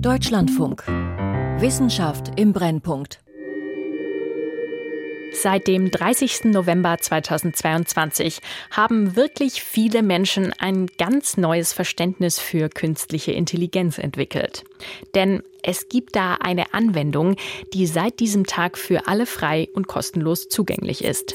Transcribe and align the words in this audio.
Deutschlandfunk. 0.00 0.86
Wissenschaft 1.58 2.30
im 2.38 2.52
Brennpunkt. 2.52 3.18
Seit 5.32 5.66
dem 5.66 5.90
30. 5.90 6.44
November 6.44 6.98
2022 6.98 8.38
haben 8.70 9.16
wirklich 9.16 9.60
viele 9.60 10.04
Menschen 10.04 10.54
ein 10.60 10.86
ganz 10.98 11.36
neues 11.36 11.72
Verständnis 11.72 12.38
für 12.38 12.68
künstliche 12.68 13.32
Intelligenz 13.32 13.98
entwickelt. 13.98 14.62
Denn 15.16 15.42
es 15.64 15.88
gibt 15.88 16.14
da 16.14 16.34
eine 16.34 16.74
Anwendung, 16.74 17.34
die 17.74 17.86
seit 17.86 18.20
diesem 18.20 18.46
Tag 18.46 18.78
für 18.78 19.08
alle 19.08 19.26
frei 19.26 19.68
und 19.74 19.88
kostenlos 19.88 20.48
zugänglich 20.48 21.02
ist. 21.02 21.34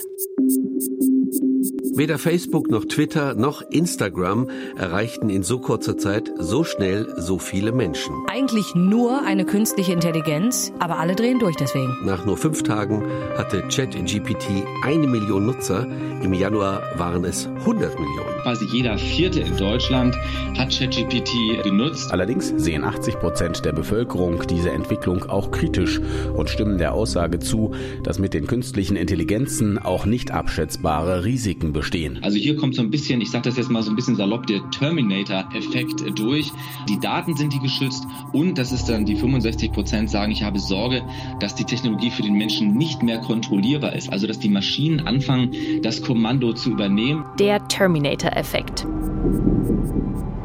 Weder 1.95 2.17
Facebook 2.17 2.71
noch 2.71 2.85
Twitter 2.85 3.35
noch 3.35 3.61
Instagram 3.69 4.49
erreichten 4.75 5.29
in 5.29 5.43
so 5.43 5.59
kurzer 5.59 5.95
Zeit 5.95 6.31
so 6.39 6.63
schnell 6.63 7.13
so 7.17 7.37
viele 7.37 7.71
Menschen. 7.71 8.15
Eigentlich 8.31 8.73
nur 8.73 9.23
eine 9.23 9.45
künstliche 9.45 9.93
Intelligenz, 9.93 10.73
aber 10.79 10.97
alle 10.97 11.13
drehen 11.15 11.37
durch 11.37 11.55
deswegen. 11.55 11.95
Nach 12.03 12.25
nur 12.25 12.35
fünf 12.37 12.63
Tagen 12.63 13.03
hatte 13.37 13.61
ChatGPT 13.67 14.65
eine 14.83 15.05
Million 15.05 15.45
Nutzer. 15.45 15.85
Im 16.23 16.33
Januar 16.33 16.81
waren 16.97 17.25
es 17.25 17.45
100 17.45 17.93
Millionen. 17.99 18.41
Quasi 18.41 18.65
jeder 18.65 18.97
Vierte 18.97 19.41
in 19.41 19.55
Deutschland 19.55 20.17
hat 20.57 20.75
ChatGPT 20.75 21.61
genutzt. 21.63 22.11
Allerdings 22.11 22.53
sehen 22.57 22.85
80 22.85 23.19
Prozent 23.19 23.65
der 23.65 23.73
Bevölkerung 23.73 24.41
diese 24.49 24.71
Entwicklung 24.71 25.29
auch 25.29 25.51
kritisch 25.51 26.01
und 26.33 26.49
stimmen 26.49 26.79
der 26.79 26.93
Aussage 26.93 27.37
zu, 27.37 27.75
dass 28.01 28.17
mit 28.17 28.33
den 28.33 28.47
künstlichen 28.47 28.95
Intelligenzen 28.95 29.77
auch 29.77 30.07
nicht 30.07 30.31
abschätzbare 30.31 31.23
Risiken 31.23 31.71
bestehen 31.71 31.82
bestehen. 31.83 32.19
Also 32.21 32.37
hier 32.37 32.55
kommt 32.55 32.75
so 32.75 32.81
ein 32.81 32.89
bisschen, 32.89 33.19
ich 33.19 33.29
sage 33.29 33.43
das 33.43 33.57
jetzt 33.57 33.69
mal 33.69 33.83
so 33.83 33.91
ein 33.91 33.95
bisschen 33.95 34.15
salopp, 34.15 34.47
der 34.47 34.61
Terminator-Effekt 34.71 36.17
durch. 36.17 36.51
Die 36.87 36.99
Daten 36.99 37.35
sind 37.35 37.51
die 37.51 37.59
geschützt 37.59 38.05
und 38.31 38.57
das 38.57 38.71
ist 38.71 38.85
dann 38.85 39.05
die 39.05 39.17
65 39.17 39.71
Prozent 39.71 40.09
sagen, 40.09 40.31
ich 40.31 40.43
habe 40.43 40.59
Sorge, 40.59 41.01
dass 41.41 41.55
die 41.55 41.65
Technologie 41.65 42.09
für 42.09 42.21
den 42.21 42.35
Menschen 42.35 42.75
nicht 42.75 43.03
mehr 43.03 43.19
kontrollierbar 43.19 43.93
ist. 43.93 44.09
Also 44.11 44.27
dass 44.27 44.39
die 44.39 44.49
Maschinen 44.49 45.01
anfangen, 45.01 45.51
das 45.81 46.01
Kommando 46.01 46.53
zu 46.53 46.71
übernehmen. 46.71 47.25
Der 47.37 47.67
Terminator-Effekt. 47.67 48.85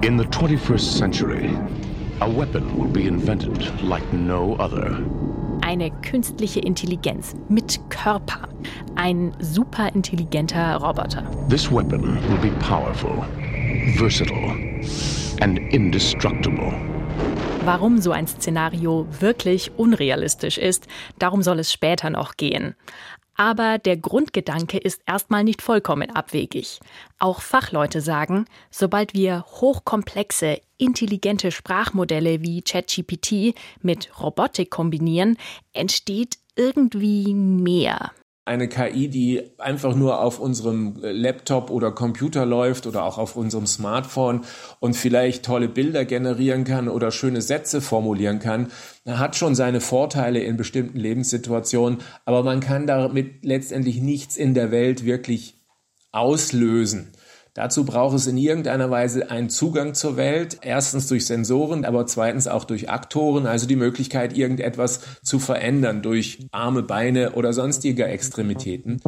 In 0.02 0.18
the 0.18 0.24
21st 0.24 0.98
century, 0.98 1.50
a 2.20 2.28
weapon 2.28 2.64
will 2.76 2.88
be 2.88 3.06
invented 3.06 3.82
like 3.82 4.12
no 4.12 4.56
other 4.58 4.98
eine 5.68 5.90
künstliche 5.90 6.60
Intelligenz 6.60 7.36
mit 7.50 7.78
Körper. 7.90 8.48
Ein 8.94 9.36
superintelligenter 9.38 10.76
Roboter. 10.76 11.24
This 11.50 11.70
weapon 11.70 12.18
will 12.30 12.38
be 12.38 12.56
powerful, 12.58 13.22
versatile 13.98 14.80
and 15.42 15.58
indestructible. 15.74 16.72
Warum 17.66 18.00
so 18.00 18.12
ein 18.12 18.26
Szenario 18.26 19.06
wirklich 19.20 19.70
unrealistisch 19.76 20.56
ist, 20.56 20.86
darum 21.18 21.42
soll 21.42 21.58
es 21.58 21.70
später 21.70 22.08
noch 22.08 22.38
gehen. 22.38 22.74
Aber 23.38 23.78
der 23.78 23.96
Grundgedanke 23.96 24.78
ist 24.78 25.00
erstmal 25.06 25.44
nicht 25.44 25.62
vollkommen 25.62 26.10
abwegig. 26.10 26.80
Auch 27.20 27.40
Fachleute 27.40 28.00
sagen, 28.00 28.46
sobald 28.70 29.14
wir 29.14 29.44
hochkomplexe, 29.46 30.60
intelligente 30.76 31.52
Sprachmodelle 31.52 32.42
wie 32.42 32.62
ChatGPT 32.62 33.54
mit 33.80 34.20
Robotik 34.20 34.70
kombinieren, 34.70 35.38
entsteht 35.72 36.38
irgendwie 36.56 37.32
mehr 37.32 38.10
eine 38.48 38.66
KI, 38.66 39.08
die 39.08 39.42
einfach 39.58 39.94
nur 39.94 40.20
auf 40.20 40.40
unserem 40.40 40.96
Laptop 41.00 41.70
oder 41.70 41.92
Computer 41.92 42.46
läuft 42.46 42.86
oder 42.86 43.04
auch 43.04 43.18
auf 43.18 43.36
unserem 43.36 43.66
Smartphone 43.66 44.40
und 44.80 44.94
vielleicht 44.94 45.44
tolle 45.44 45.68
Bilder 45.68 46.04
generieren 46.04 46.64
kann 46.64 46.88
oder 46.88 47.10
schöne 47.10 47.42
Sätze 47.42 47.80
formulieren 47.80 48.40
kann, 48.40 48.72
hat 49.06 49.36
schon 49.36 49.54
seine 49.54 49.80
Vorteile 49.80 50.40
in 50.40 50.56
bestimmten 50.56 50.98
Lebenssituationen, 50.98 51.98
aber 52.24 52.42
man 52.42 52.60
kann 52.60 52.86
damit 52.86 53.44
letztendlich 53.44 54.00
nichts 54.00 54.36
in 54.36 54.54
der 54.54 54.70
Welt 54.70 55.04
wirklich 55.04 55.54
auslösen. 56.10 57.12
Dazu 57.58 57.84
braucht 57.84 58.14
es 58.14 58.28
in 58.28 58.36
irgendeiner 58.36 58.88
Weise 58.88 59.32
einen 59.32 59.50
Zugang 59.50 59.92
zur 59.92 60.16
Welt, 60.16 60.58
erstens 60.62 61.08
durch 61.08 61.26
Sensoren, 61.26 61.84
aber 61.84 62.06
zweitens 62.06 62.46
auch 62.46 62.62
durch 62.62 62.88
Aktoren, 62.88 63.48
also 63.48 63.66
die 63.66 63.74
Möglichkeit, 63.74 64.38
irgendetwas 64.38 65.00
zu 65.24 65.40
verändern 65.40 66.00
durch 66.00 66.46
Arme, 66.52 66.84
Beine 66.84 67.32
oder 67.32 67.52
sonstige 67.52 68.04
Extremitäten. 68.04 69.00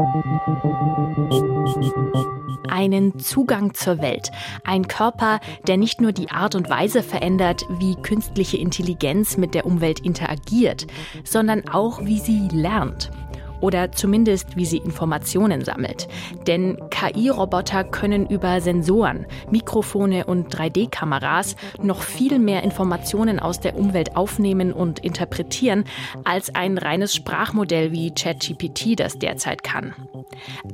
Einen 2.68 3.20
Zugang 3.20 3.72
zur 3.74 4.02
Welt, 4.02 4.32
ein 4.64 4.88
Körper, 4.88 5.38
der 5.68 5.76
nicht 5.76 6.00
nur 6.00 6.10
die 6.10 6.32
Art 6.32 6.56
und 6.56 6.68
Weise 6.68 7.04
verändert, 7.04 7.62
wie 7.78 7.94
künstliche 8.02 8.56
Intelligenz 8.56 9.36
mit 9.36 9.54
der 9.54 9.64
Umwelt 9.64 10.00
interagiert, 10.00 10.88
sondern 11.22 11.68
auch, 11.68 12.04
wie 12.04 12.18
sie 12.18 12.48
lernt 12.50 13.12
oder 13.60 13.92
zumindest 13.92 14.56
wie 14.56 14.66
sie 14.66 14.78
Informationen 14.78 15.64
sammelt. 15.64 16.08
Denn 16.46 16.78
KI-Roboter 16.90 17.84
können 17.84 18.26
über 18.26 18.60
Sensoren, 18.60 19.26
Mikrofone 19.50 20.24
und 20.26 20.54
3D-Kameras 20.54 21.56
noch 21.82 22.02
viel 22.02 22.38
mehr 22.38 22.62
Informationen 22.62 23.38
aus 23.38 23.60
der 23.60 23.76
Umwelt 23.76 24.16
aufnehmen 24.16 24.72
und 24.72 24.98
interpretieren, 25.00 25.84
als 26.24 26.54
ein 26.54 26.78
reines 26.78 27.14
Sprachmodell 27.14 27.92
wie 27.92 28.12
ChatGPT 28.12 28.98
das 28.98 29.18
derzeit 29.18 29.62
kann. 29.62 29.94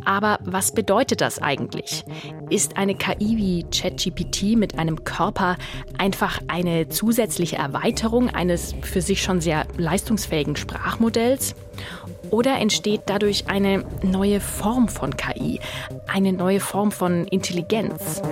Aber 0.04 0.38
was 0.42 0.72
bedeutet 0.72 1.20
das 1.20 1.40
eigentlich? 1.40 2.04
Ist 2.50 2.76
eine 2.76 2.94
KI 2.94 3.36
wie 3.36 3.64
ChatGPT 3.64 4.56
mit 4.56 4.78
einem 4.78 5.04
Körper 5.04 5.56
einfach 5.98 6.40
eine 6.48 6.88
zusätzliche 6.88 7.56
Erweiterung 7.56 8.30
eines 8.30 8.74
für 8.82 9.00
sich 9.00 9.22
schon 9.22 9.40
sehr 9.40 9.66
leistungsfähigen 9.76 10.56
Sprachmodells? 10.56 11.54
Oder 12.30 12.58
entsteht 12.58 13.02
dadurch 13.06 13.48
eine 13.48 13.84
neue 14.02 14.40
Form 14.40 14.88
von 14.88 15.16
KI, 15.16 15.60
eine 16.06 16.32
neue 16.32 16.60
Form 16.60 16.92
von 16.92 17.26
Intelligenz? 17.26 18.22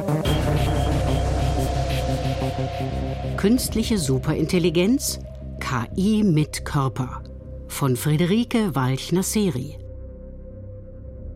Künstliche 3.37 3.99
Superintelligenz, 3.99 5.21
KI 5.61 6.23
mit 6.25 6.65
Körper 6.65 7.23
von 7.69 7.97
Friederike 7.97 8.75
Walch-Nasseri. 8.75 9.84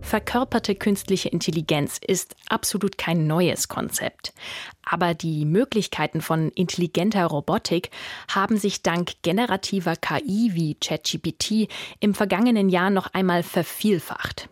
Verkörperte 0.08 0.74
künstliche 0.74 1.28
Intelligenz 1.28 1.98
ist 1.98 2.34
absolut 2.48 2.96
kein 2.96 3.26
neues 3.26 3.68
Konzept. 3.68 4.32
Aber 4.82 5.12
die 5.12 5.44
Möglichkeiten 5.44 6.22
von 6.22 6.48
intelligenter 6.48 7.26
Robotik 7.26 7.90
haben 8.26 8.56
sich 8.56 8.82
dank 8.82 9.12
generativer 9.20 9.96
KI 9.96 10.52
wie 10.54 10.76
ChatGPT 10.76 11.68
im 12.00 12.14
vergangenen 12.14 12.70
Jahr 12.70 12.88
noch 12.88 13.12
einmal 13.12 13.42
vervielfacht. 13.42 14.48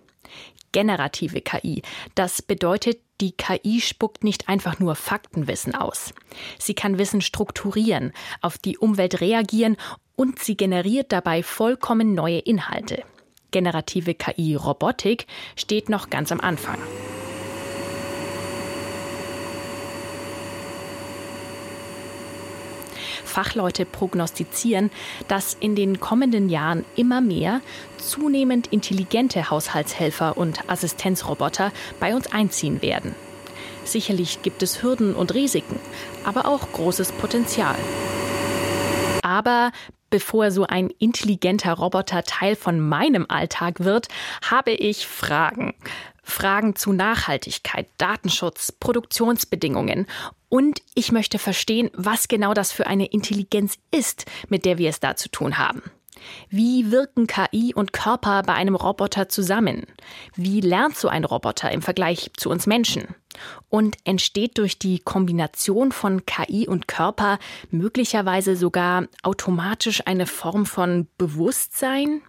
Generative 0.72 1.40
KI, 1.40 1.80
das 2.14 2.42
bedeutet, 2.42 2.98
die 3.22 3.32
KI 3.32 3.80
spuckt 3.80 4.24
nicht 4.24 4.50
einfach 4.50 4.78
nur 4.78 4.94
Faktenwissen 4.94 5.74
aus. 5.74 6.12
Sie 6.58 6.74
kann 6.74 6.98
Wissen 6.98 7.22
strukturieren, 7.22 8.12
auf 8.42 8.58
die 8.58 8.76
Umwelt 8.76 9.22
reagieren 9.22 9.78
und 10.16 10.38
sie 10.38 10.58
generiert 10.58 11.12
dabei 11.12 11.42
vollkommen 11.42 12.12
neue 12.12 12.40
Inhalte 12.40 13.04
generative 13.56 14.12
KI 14.12 14.54
Robotik 14.54 15.26
steht 15.56 15.88
noch 15.88 16.10
ganz 16.10 16.30
am 16.30 16.42
Anfang. 16.42 16.76
Fachleute 23.24 23.86
prognostizieren, 23.86 24.90
dass 25.28 25.54
in 25.54 25.74
den 25.74 26.00
kommenden 26.00 26.50
Jahren 26.50 26.84
immer 26.96 27.22
mehr 27.22 27.62
zunehmend 27.96 28.66
intelligente 28.66 29.48
Haushaltshelfer 29.48 30.36
und 30.36 30.68
Assistenzroboter 30.68 31.72
bei 31.98 32.14
uns 32.14 32.26
einziehen 32.26 32.82
werden. 32.82 33.14
Sicherlich 33.84 34.42
gibt 34.42 34.62
es 34.62 34.82
Hürden 34.82 35.14
und 35.14 35.32
Risiken, 35.32 35.80
aber 36.24 36.44
auch 36.44 36.72
großes 36.72 37.12
Potenzial. 37.12 37.76
Aber 39.22 39.72
bevor 40.10 40.50
so 40.50 40.66
ein 40.66 40.90
intelligenter 40.98 41.72
Roboter 41.72 42.22
Teil 42.22 42.56
von 42.56 42.80
meinem 42.80 43.26
Alltag 43.28 43.80
wird, 43.80 44.08
habe 44.42 44.72
ich 44.72 45.06
Fragen. 45.06 45.74
Fragen 46.22 46.74
zu 46.74 46.92
Nachhaltigkeit, 46.92 47.86
Datenschutz, 47.98 48.72
Produktionsbedingungen. 48.72 50.06
Und 50.48 50.82
ich 50.94 51.12
möchte 51.12 51.38
verstehen, 51.38 51.90
was 51.94 52.28
genau 52.28 52.52
das 52.52 52.72
für 52.72 52.86
eine 52.86 53.06
Intelligenz 53.06 53.78
ist, 53.92 54.26
mit 54.48 54.64
der 54.64 54.78
wir 54.78 54.90
es 54.90 55.00
da 55.00 55.14
zu 55.14 55.28
tun 55.28 55.58
haben. 55.58 55.82
Wie 56.48 56.90
wirken 56.90 57.26
KI 57.26 57.74
und 57.74 57.92
Körper 57.92 58.42
bei 58.42 58.54
einem 58.54 58.74
Roboter 58.74 59.28
zusammen? 59.28 59.86
Wie 60.34 60.60
lernt 60.60 60.96
so 60.96 61.08
ein 61.08 61.24
Roboter 61.24 61.70
im 61.70 61.82
Vergleich 61.82 62.30
zu 62.36 62.50
uns 62.50 62.66
Menschen? 62.66 63.14
Und 63.68 63.96
entsteht 64.04 64.58
durch 64.58 64.78
die 64.78 64.98
Kombination 64.98 65.92
von 65.92 66.24
KI 66.24 66.66
und 66.66 66.88
Körper 66.88 67.38
möglicherweise 67.70 68.56
sogar 68.56 69.06
automatisch 69.22 70.02
eine 70.06 70.26
Form 70.26 70.66
von 70.66 71.06
Bewusstsein? 71.18 72.22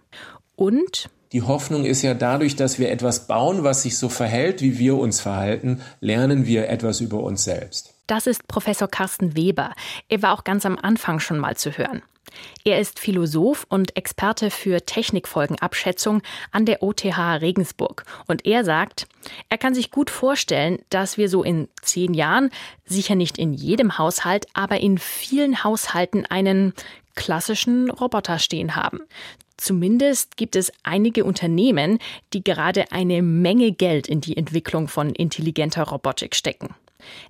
Und 0.54 1.08
die 1.32 1.42
Hoffnung 1.42 1.84
ist 1.84 2.02
ja 2.02 2.14
dadurch, 2.14 2.56
dass 2.56 2.78
wir 2.78 2.90
etwas 2.90 3.26
bauen, 3.26 3.62
was 3.62 3.82
sich 3.82 3.98
so 3.98 4.08
verhält, 4.08 4.62
wie 4.62 4.78
wir 4.78 4.96
uns 4.96 5.20
verhalten, 5.20 5.82
lernen 6.00 6.46
wir 6.46 6.68
etwas 6.68 7.00
über 7.00 7.22
uns 7.22 7.44
selbst. 7.44 7.97
Das 8.08 8.26
ist 8.26 8.48
Professor 8.48 8.88
Carsten 8.88 9.36
Weber. 9.36 9.74
Er 10.08 10.22
war 10.22 10.32
auch 10.32 10.42
ganz 10.42 10.64
am 10.64 10.78
Anfang 10.78 11.20
schon 11.20 11.38
mal 11.38 11.58
zu 11.58 11.76
hören. 11.76 12.02
Er 12.64 12.80
ist 12.80 12.98
Philosoph 12.98 13.66
und 13.68 13.96
Experte 13.98 14.50
für 14.50 14.80
Technikfolgenabschätzung 14.80 16.22
an 16.50 16.64
der 16.64 16.82
OTH 16.82 17.18
Regensburg. 17.42 18.04
Und 18.26 18.46
er 18.46 18.64
sagt, 18.64 19.06
er 19.50 19.58
kann 19.58 19.74
sich 19.74 19.90
gut 19.90 20.08
vorstellen, 20.08 20.78
dass 20.88 21.18
wir 21.18 21.28
so 21.28 21.42
in 21.42 21.68
zehn 21.82 22.14
Jahren, 22.14 22.48
sicher 22.86 23.14
nicht 23.14 23.36
in 23.36 23.52
jedem 23.52 23.98
Haushalt, 23.98 24.46
aber 24.54 24.80
in 24.80 24.96
vielen 24.96 25.62
Haushalten 25.62 26.24
einen 26.24 26.72
klassischen 27.14 27.90
Roboter 27.90 28.38
stehen 28.38 28.74
haben. 28.74 29.00
Zumindest 29.58 30.38
gibt 30.38 30.56
es 30.56 30.72
einige 30.82 31.24
Unternehmen, 31.24 31.98
die 32.32 32.42
gerade 32.42 32.90
eine 32.90 33.20
Menge 33.20 33.72
Geld 33.72 34.06
in 34.06 34.22
die 34.22 34.36
Entwicklung 34.36 34.88
von 34.88 35.10
intelligenter 35.10 35.82
Robotik 35.82 36.34
stecken. 36.34 36.74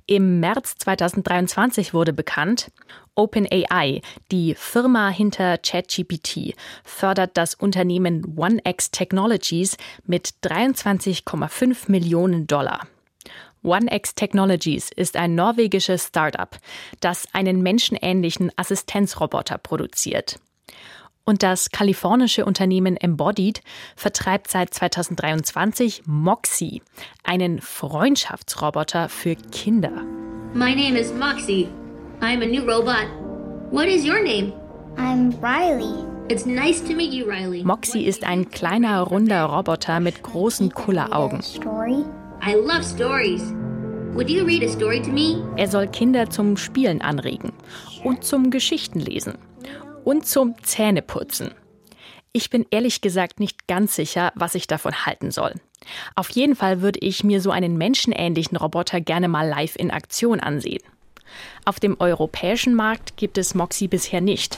Im 0.06 0.40
März 0.40 0.76
2023 0.78 1.92
wurde 1.92 2.12
bekannt, 2.12 2.70
OpenAI, 3.14 4.00
die 4.30 4.54
Firma 4.54 5.08
hinter 5.08 5.58
ChatGPT, 5.58 6.54
fördert 6.84 7.36
das 7.36 7.54
Unternehmen 7.54 8.34
OneX 8.36 8.90
Technologies 8.90 9.76
mit 10.06 10.34
23,5 10.42 11.90
Millionen 11.90 12.46
Dollar. 12.46 12.86
OneX 13.62 14.14
Technologies 14.14 14.90
ist 14.94 15.16
ein 15.16 15.34
norwegisches 15.34 16.06
Startup, 16.06 16.56
das 17.00 17.26
einen 17.34 17.62
menschenähnlichen 17.62 18.52
Assistenzroboter 18.56 19.58
produziert. 19.58 20.38
Und 21.28 21.42
das 21.42 21.68
kalifornische 21.68 22.46
Unternehmen 22.46 22.96
Embodied 22.96 23.60
vertreibt 23.96 24.50
seit 24.50 24.72
2023 24.72 26.04
Moxie, 26.06 26.80
einen 27.22 27.60
Freundschaftsroboter 27.60 29.10
für 29.10 29.34
Kinder. 29.34 29.92
My 30.54 30.74
name 30.74 30.98
is 30.98 31.12
Moxie. 31.12 31.68
I'm 32.22 32.42
a 32.42 32.46
new 32.46 32.62
robot. 32.62 33.08
What 33.70 33.88
is 33.88 34.06
your 34.06 34.22
name? 34.22 34.54
I'm 34.96 35.34
Riley. 35.42 36.02
It's 36.30 36.46
nice 36.46 36.80
to 36.88 36.94
meet 36.94 37.12
you, 37.12 37.26
Riley. 37.26 37.62
Moxie 37.62 38.06
ist 38.06 38.24
ein 38.24 38.48
kleiner, 38.48 39.02
runder 39.02 39.44
Roboter 39.44 40.00
mit 40.00 40.22
großen 40.22 40.72
Kulleraugen. 40.72 41.40
I 42.40 42.54
love 42.54 42.82
stories. 42.82 43.52
Would 44.14 44.30
you 44.30 44.46
read 44.46 44.64
a 44.64 44.68
story 44.70 45.02
to 45.02 45.10
me? 45.10 45.46
Er 45.58 45.68
soll 45.68 45.88
Kinder 45.88 46.30
zum 46.30 46.56
Spielen 46.56 47.02
anregen 47.02 47.52
und 48.02 48.24
zum 48.24 48.48
Geschichtenlesen 48.50 49.34
und 50.08 50.26
zum 50.26 50.54
Zähneputzen. 50.62 51.50
Ich 52.32 52.48
bin 52.48 52.64
ehrlich 52.70 53.02
gesagt 53.02 53.40
nicht 53.40 53.68
ganz 53.68 53.94
sicher, 53.94 54.32
was 54.34 54.54
ich 54.54 54.66
davon 54.66 55.04
halten 55.04 55.30
soll. 55.30 55.52
Auf 56.14 56.30
jeden 56.30 56.56
Fall 56.56 56.80
würde 56.80 56.98
ich 57.00 57.24
mir 57.24 57.42
so 57.42 57.50
einen 57.50 57.76
menschenähnlichen 57.76 58.56
Roboter 58.56 59.02
gerne 59.02 59.28
mal 59.28 59.46
live 59.46 59.76
in 59.76 59.90
Aktion 59.90 60.40
ansehen. 60.40 60.82
Auf 61.66 61.78
dem 61.78 62.00
europäischen 62.00 62.74
Markt 62.74 63.18
gibt 63.18 63.36
es 63.36 63.54
Moxie 63.54 63.86
bisher 63.86 64.22
nicht, 64.22 64.56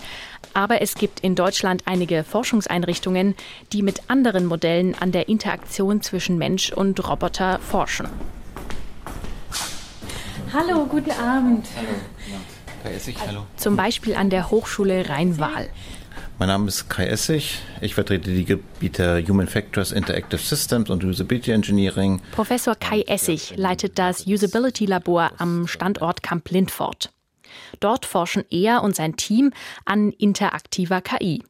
aber 0.55 0.83
es 0.83 0.95
gibt 0.95 1.19
in 1.19 1.35
Deutschland 1.35 1.83
einige 1.85 2.23
Forschungseinrichtungen, 2.23 3.35
die 3.73 3.83
mit 3.83 4.03
anderen 4.07 4.47
Modellen 4.47 4.95
an 4.95 5.11
der 5.11 5.29
Interaktion 5.29 6.01
zwischen 6.01 6.39
Mensch 6.39 6.73
und 6.73 7.09
Roboter 7.09 7.59
forschen. 7.59 8.09
Hallo, 10.53 10.87
guten 10.87 11.11
Abend. 11.11 11.67
Hallo. 11.77 12.39
Kai 12.83 12.95
Essig, 12.95 13.17
hallo. 13.27 13.47
Zum 13.57 13.77
Beispiel 13.77 14.15
an 14.15 14.31
der 14.31 14.51
Hochschule 14.51 15.09
Rhein-Waal. 15.09 15.69
Mein 16.39 16.49
Name 16.49 16.69
ist 16.69 16.89
Kai 16.89 17.07
Essig. 17.07 17.59
Ich 17.83 17.95
vertrete 17.95 18.31
die 18.31 18.47
Gebiete 18.47 19.23
Human 19.29 19.47
Factors, 19.47 19.93
Interactive 19.93 20.41
Systems 20.41 20.89
und 20.89 21.05
Usability 21.05 21.51
Engineering. 21.51 22.23
Professor 22.33 22.75
Kai 22.75 23.03
Essig 23.03 23.55
leitet 23.57 23.99
das 23.99 24.27
Usability 24.27 24.87
Labor 24.87 25.33
am 25.37 25.67
Standort 25.67 26.23
Camp 26.23 26.49
Lindfort. 26.51 27.13
Dort 27.81 28.07
forschen 28.07 28.45
er 28.51 28.83
und 28.83 28.97
sein 28.97 29.17
Team 29.17 29.53
an 29.85 30.13
interaktiver 30.13 31.03
KI 31.03 31.43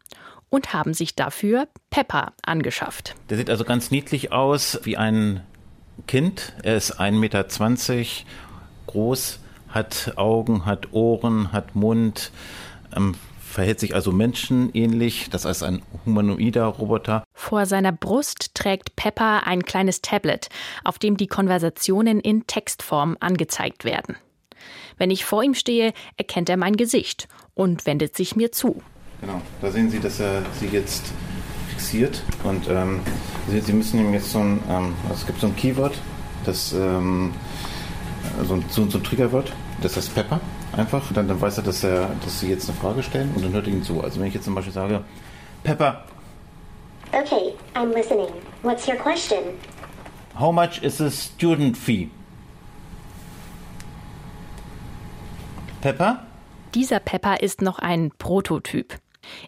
und 0.48 0.72
haben 0.72 0.94
sich 0.94 1.14
dafür 1.14 1.68
Pepper 1.90 2.32
angeschafft. 2.42 3.14
Der 3.28 3.36
sieht 3.36 3.50
also 3.50 3.64
ganz 3.64 3.92
niedlich 3.92 4.32
aus, 4.32 4.80
wie 4.82 4.96
ein 4.96 5.44
Kind. 6.08 6.54
Er 6.64 6.76
ist 6.76 6.98
1,20 6.98 7.12
Meter 7.12 7.46
groß, 8.88 9.38
hat 9.70 10.12
Augen, 10.16 10.66
hat 10.66 10.92
Ohren, 10.92 11.52
hat 11.52 11.74
Mund, 11.74 12.30
ähm, 12.96 13.14
verhält 13.50 13.80
sich 13.80 13.94
also 13.94 14.12
menschenähnlich, 14.12 15.28
das 15.30 15.44
heißt 15.44 15.64
ein 15.64 15.82
humanoider 16.06 16.66
Roboter. 16.66 17.24
Vor 17.34 17.66
seiner 17.66 17.92
Brust 17.92 18.54
trägt 18.54 18.96
Pepper 18.96 19.46
ein 19.46 19.64
kleines 19.64 20.02
Tablet, 20.02 20.48
auf 20.84 20.98
dem 20.98 21.16
die 21.16 21.26
Konversationen 21.26 22.20
in 22.20 22.46
Textform 22.46 23.16
angezeigt 23.20 23.84
werden. 23.84 24.16
Wenn 24.98 25.10
ich 25.10 25.24
vor 25.24 25.42
ihm 25.42 25.54
stehe, 25.54 25.92
erkennt 26.16 26.48
er 26.48 26.56
mein 26.56 26.76
Gesicht 26.76 27.26
und 27.54 27.86
wendet 27.86 28.16
sich 28.16 28.36
mir 28.36 28.52
zu. 28.52 28.82
Genau, 29.20 29.40
da 29.60 29.70
sehen 29.70 29.90
Sie, 29.90 30.00
dass 30.00 30.20
er 30.20 30.42
sie 30.58 30.66
jetzt 30.66 31.12
fixiert 31.68 32.22
und 32.44 32.68
ähm, 32.68 33.00
Sie, 33.48 33.60
sie, 33.60 33.72
müssen 33.72 33.98
ihm 33.98 34.12
jetzt 34.12 34.30
so 34.30 34.38
ein, 34.38 34.60
ähm, 34.68 34.94
also 35.04 35.20
es 35.20 35.26
gibt 35.26 35.40
so 35.40 35.46
ein 35.48 35.56
Keyword, 35.56 35.94
das 36.44 36.72
ähm, 36.72 37.32
so, 38.44 38.54
ein, 38.54 38.64
so, 38.68 38.88
so 38.88 38.98
ein 38.98 39.04
Triggerwort, 39.04 39.52
das 39.82 39.96
heißt 39.96 40.14
Pepper 40.14 40.40
einfach. 40.76 41.12
Dann, 41.12 41.28
dann 41.28 41.40
weiß 41.40 41.58
er 41.58 41.64
dass, 41.64 41.84
er, 41.84 42.10
dass 42.24 42.40
Sie 42.40 42.48
jetzt 42.48 42.68
eine 42.68 42.78
Frage 42.78 43.02
stellen 43.02 43.32
und 43.34 43.44
dann 43.44 43.52
hört 43.52 43.66
er 43.66 43.72
Ihnen 43.72 43.82
zu. 43.82 44.02
Also 44.02 44.20
wenn 44.20 44.26
ich 44.26 44.34
jetzt 44.34 44.44
zum 44.44 44.54
Beispiel 44.54 44.72
sage, 44.72 45.04
Pepper. 45.62 46.04
Okay, 47.12 47.54
I'm 47.74 47.92
listening. 47.94 48.28
What's 48.62 48.86
your 48.86 48.96
question? 48.96 49.38
How 50.38 50.52
much 50.52 50.82
is 50.82 50.98
the 50.98 51.10
student 51.10 51.76
fee? 51.76 52.08
Pepper? 55.80 56.24
Dieser 56.74 57.00
Pepper 57.00 57.42
ist 57.42 57.62
noch 57.62 57.78
ein 57.78 58.12
Prototyp. 58.18 58.94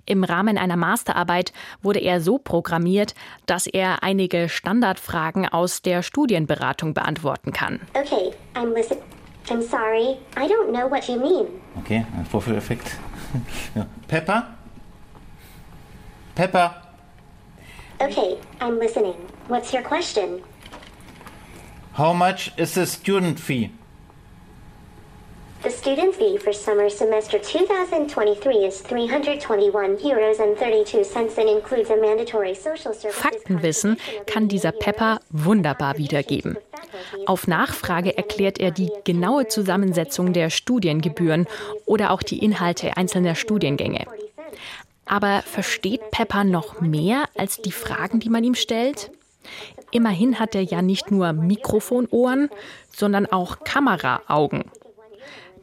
Im 0.06 0.24
Rahmen 0.24 0.58
einer 0.58 0.76
Masterarbeit 0.76 1.52
wurde 1.82 2.00
er 2.00 2.20
so 2.20 2.38
programmiert, 2.38 3.14
dass 3.46 3.66
er 3.66 4.02
einige 4.02 4.48
Standardfragen 4.48 5.48
aus 5.48 5.82
der 5.82 6.02
Studienberatung 6.02 6.94
beantworten 6.94 7.52
kann. 7.52 7.80
Okay, 7.94 8.32
I'm 8.54 8.74
listening. 8.74 9.02
I'm 9.48 9.62
sorry, 9.62 10.18
I 10.36 10.46
don't 10.46 10.70
know 10.72 10.88
what 10.88 11.08
you 11.08 11.18
mean. 11.18 11.46
Okay, 11.78 12.06
ein 12.16 12.24
Vorführeffekt. 12.26 12.96
ja. 13.74 13.86
Pepper? 14.08 14.46
Pepper? 16.34 16.74
Okay, 17.98 18.36
I'm 18.60 18.78
listening. 18.78 19.14
What's 19.48 19.72
your 19.72 19.82
question? 19.82 20.42
How 21.96 22.14
much 22.14 22.52
is 22.56 22.74
the 22.74 22.86
student 22.86 23.38
fee? 23.38 23.70
The 25.62 25.70
student 25.70 26.16
fee 26.16 26.38
for 26.38 26.52
summer 26.52 26.90
semester 26.90 27.40
2023 27.40 28.64
is 28.66 28.80
321 28.82 29.96
euros 30.02 30.40
and 30.40 30.58
32 30.58 31.04
cents 31.04 31.38
and 31.38 31.48
includes 31.48 31.88
a 31.88 31.96
mandatory 31.96 32.52
social 32.52 32.92
services. 32.92 33.14
Faktenwissen 33.14 33.96
kann 34.26 34.48
dieser 34.48 34.72
Pepper 34.72 35.20
wunderbar 35.30 35.98
wiedergeben. 35.98 36.58
Auf 37.26 37.46
Nachfrage 37.46 38.16
erklärt 38.16 38.58
er 38.58 38.72
die 38.72 38.90
genaue 39.04 39.46
Zusammensetzung 39.46 40.32
der 40.32 40.50
Studiengebühren 40.50 41.46
oder 41.86 42.10
auch 42.10 42.24
die 42.24 42.44
Inhalte 42.44 42.96
einzelner 42.96 43.36
Studiengänge. 43.36 44.06
Aber 45.06 45.42
versteht 45.42 46.10
Pepper 46.10 46.42
noch 46.42 46.80
mehr 46.80 47.26
als 47.36 47.58
die 47.58 47.72
Fragen, 47.72 48.18
die 48.18 48.30
man 48.30 48.42
ihm 48.42 48.56
stellt? 48.56 49.12
Immerhin 49.92 50.40
hat 50.40 50.56
er 50.56 50.62
ja 50.62 50.82
nicht 50.82 51.12
nur 51.12 51.32
Mikrofonohren, 51.32 52.50
sondern 52.90 53.26
auch 53.26 53.60
Kameraaugen. 53.60 54.64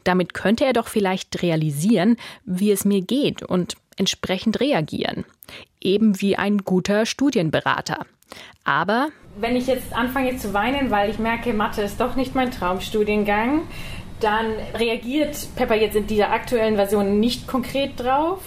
Damit 0.04 0.34
könnte 0.34 0.64
er 0.64 0.72
doch 0.72 0.88
vielleicht 0.88 1.42
realisieren, 1.42 2.16
wie 2.44 2.70
es 2.70 2.84
mir 2.84 3.02
geht 3.02 3.42
und 3.42 3.76
entsprechend 3.96 4.60
reagieren. 4.60 5.24
Eben 5.80 6.20
wie 6.20 6.36
ein 6.36 6.58
guter 6.58 7.06
Studienberater. 7.06 8.06
Aber 8.64 9.08
wenn 9.38 9.56
ich 9.56 9.66
jetzt 9.66 9.92
anfange 9.92 10.36
zu 10.36 10.52
weinen, 10.54 10.90
weil 10.90 11.10
ich 11.10 11.18
merke, 11.18 11.52
Mathe 11.52 11.82
ist 11.82 12.00
doch 12.00 12.16
nicht 12.16 12.34
mein 12.34 12.50
Traumstudiengang, 12.50 13.62
dann 14.20 14.46
reagiert 14.74 15.36
Pepper 15.56 15.76
jetzt 15.76 15.96
in 15.96 16.06
dieser 16.06 16.30
aktuellen 16.30 16.76
Version 16.76 17.20
nicht 17.20 17.46
konkret 17.46 17.98
drauf. 17.98 18.40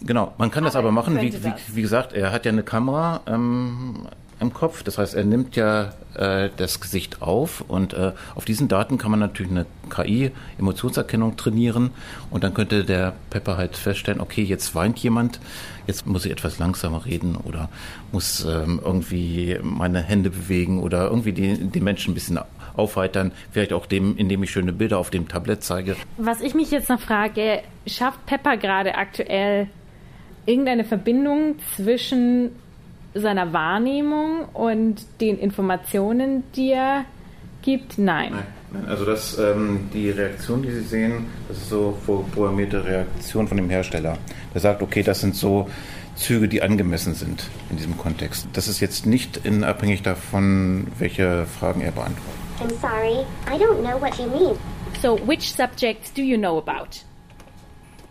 Genau, 0.00 0.32
man 0.38 0.50
kann 0.50 0.64
das 0.64 0.76
aber, 0.76 0.88
aber 0.88 0.92
machen. 0.92 1.20
Wie, 1.20 1.32
wie, 1.32 1.52
wie, 1.68 1.82
gesagt, 1.82 2.12
er 2.12 2.30
hat 2.30 2.44
ja 2.44 2.52
eine 2.52 2.62
Kamera 2.62 3.20
ähm, 3.26 4.06
im 4.40 4.52
Kopf. 4.52 4.82
Das 4.82 4.98
heißt, 4.98 5.14
er 5.14 5.24
nimmt 5.24 5.56
ja 5.56 5.92
äh, 6.14 6.50
das 6.56 6.80
Gesicht 6.80 7.22
auf 7.22 7.62
und 7.66 7.94
äh, 7.94 8.12
auf 8.34 8.44
diesen 8.44 8.68
Daten 8.68 8.98
kann 8.98 9.10
man 9.10 9.20
natürlich 9.20 9.52
eine 9.52 9.66
KI, 9.90 10.30
Emotionserkennung 10.58 11.36
trainieren 11.36 11.90
und 12.30 12.44
dann 12.44 12.54
könnte 12.54 12.84
der 12.84 13.14
Pepper 13.30 13.56
halt 13.56 13.76
feststellen, 13.76 14.20
okay, 14.20 14.42
jetzt 14.42 14.74
weint 14.74 14.98
jemand, 14.98 15.40
jetzt 15.86 16.06
muss 16.06 16.24
ich 16.24 16.32
etwas 16.32 16.58
langsamer 16.58 17.04
reden 17.04 17.36
oder 17.36 17.68
muss 18.12 18.44
ähm, 18.44 18.80
irgendwie 18.84 19.58
meine 19.62 20.02
Hände 20.02 20.30
bewegen 20.30 20.80
oder 20.80 21.06
irgendwie 21.06 21.32
die, 21.32 21.56
die 21.56 21.80
Menschen 21.80 22.12
ein 22.12 22.14
bisschen 22.14 22.38
aufheitern, 22.76 23.32
vielleicht 23.50 23.72
auch 23.72 23.86
dem, 23.86 24.16
indem 24.16 24.42
ich 24.42 24.50
schöne 24.50 24.72
Bilder 24.72 24.98
auf 24.98 25.10
dem 25.10 25.28
Tablett 25.28 25.62
zeige. 25.64 25.96
Was 26.16 26.40
ich 26.40 26.54
mich 26.54 26.70
jetzt 26.70 26.88
noch 26.88 27.00
frage, 27.00 27.62
schafft 27.86 28.24
Pepper 28.26 28.56
gerade 28.56 28.94
aktuell 28.94 29.68
irgendeine 30.46 30.84
Verbindung 30.84 31.56
zwischen 31.76 32.50
seiner 33.18 33.52
Wahrnehmung 33.52 34.46
und 34.52 35.04
den 35.20 35.38
Informationen, 35.38 36.44
die 36.54 36.72
er 36.72 37.04
gibt? 37.62 37.98
Nein. 37.98 38.32
Nein. 38.32 38.86
Also 38.86 39.04
das, 39.04 39.38
ähm, 39.38 39.88
die 39.94 40.10
Reaktion, 40.10 40.62
die 40.62 40.70
Sie 40.70 40.82
sehen, 40.82 41.26
das 41.48 41.56
ist 41.58 41.70
so 41.70 41.96
programmierte 42.04 42.84
Reaktion 42.84 43.48
von 43.48 43.56
dem 43.56 43.70
Hersteller. 43.70 44.18
Der 44.52 44.60
sagt, 44.60 44.82
okay, 44.82 45.02
das 45.02 45.20
sind 45.20 45.34
so 45.34 45.68
Züge, 46.16 46.48
die 46.48 46.62
angemessen 46.62 47.14
sind 47.14 47.48
in 47.70 47.76
diesem 47.76 47.96
Kontext. 47.96 48.46
Das 48.52 48.68
ist 48.68 48.80
jetzt 48.80 49.06
nicht 49.06 49.38
in, 49.44 49.64
abhängig 49.64 50.02
davon, 50.02 50.88
welche 50.98 51.46
Fragen 51.46 51.80
er 51.80 51.92
beantwortet. 51.92 52.38
I'm 52.60 52.80
sorry, 52.80 53.24
I 53.46 53.56
don't 53.58 53.80
know 53.82 54.00
what 54.00 54.18
you 54.18 54.26
mean. 54.26 54.56
So, 55.00 55.16
which 55.26 55.52
subjects 55.52 56.12
do 56.12 56.22
you 56.22 56.36
know 56.36 56.58
about? 56.58 57.04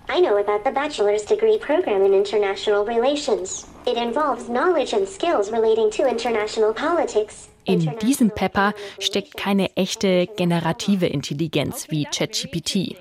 I 0.09 0.21
know 0.21 0.37
about 0.37 0.63
the 0.63 0.71
bachelor's 0.71 1.23
degree 1.23 1.57
program 1.57 2.01
in 2.03 2.13
international 2.13 2.85
relations. 2.85 3.67
It 3.85 3.97
involves 3.97 4.47
knowledge 4.47 4.93
and 4.93 5.07
skills 5.07 5.51
relating 5.51 5.91
to 5.91 6.07
international 6.07 6.73
politics. 6.73 7.49
In 7.65 7.97
diesem 8.01 8.31
Pepper 8.31 8.73
steckt 8.99 9.35
keine 9.35 9.75
echte 9.75 10.27
generative 10.37 11.07
Intelligenz 11.07 11.87
wie 11.89 12.05
ChatGPT. 12.05 12.95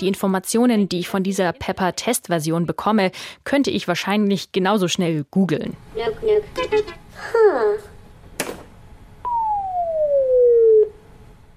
Die 0.00 0.08
Informationen, 0.08 0.88
die 0.88 0.98
ich 0.98 1.08
von 1.08 1.22
dieser 1.22 1.52
Pepper-Testversion 1.52 2.66
bekomme, 2.66 3.12
könnte 3.44 3.70
ich 3.70 3.86
wahrscheinlich 3.86 4.50
genauso 4.50 4.88
schnell 4.88 5.24
googeln. 5.30 5.76
Nope, 5.94 6.16
nope. 6.22 6.84
Huh. 7.32 7.91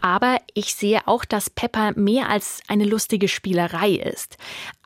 Aber 0.05 0.37
ich 0.53 0.75
sehe 0.75 1.07
auch, 1.07 1.25
dass 1.25 1.49
Pepper 1.49 1.93
mehr 1.95 2.29
als 2.29 2.59
eine 2.67 2.85
lustige 2.85 3.27
Spielerei 3.27 3.89
ist. 3.93 4.37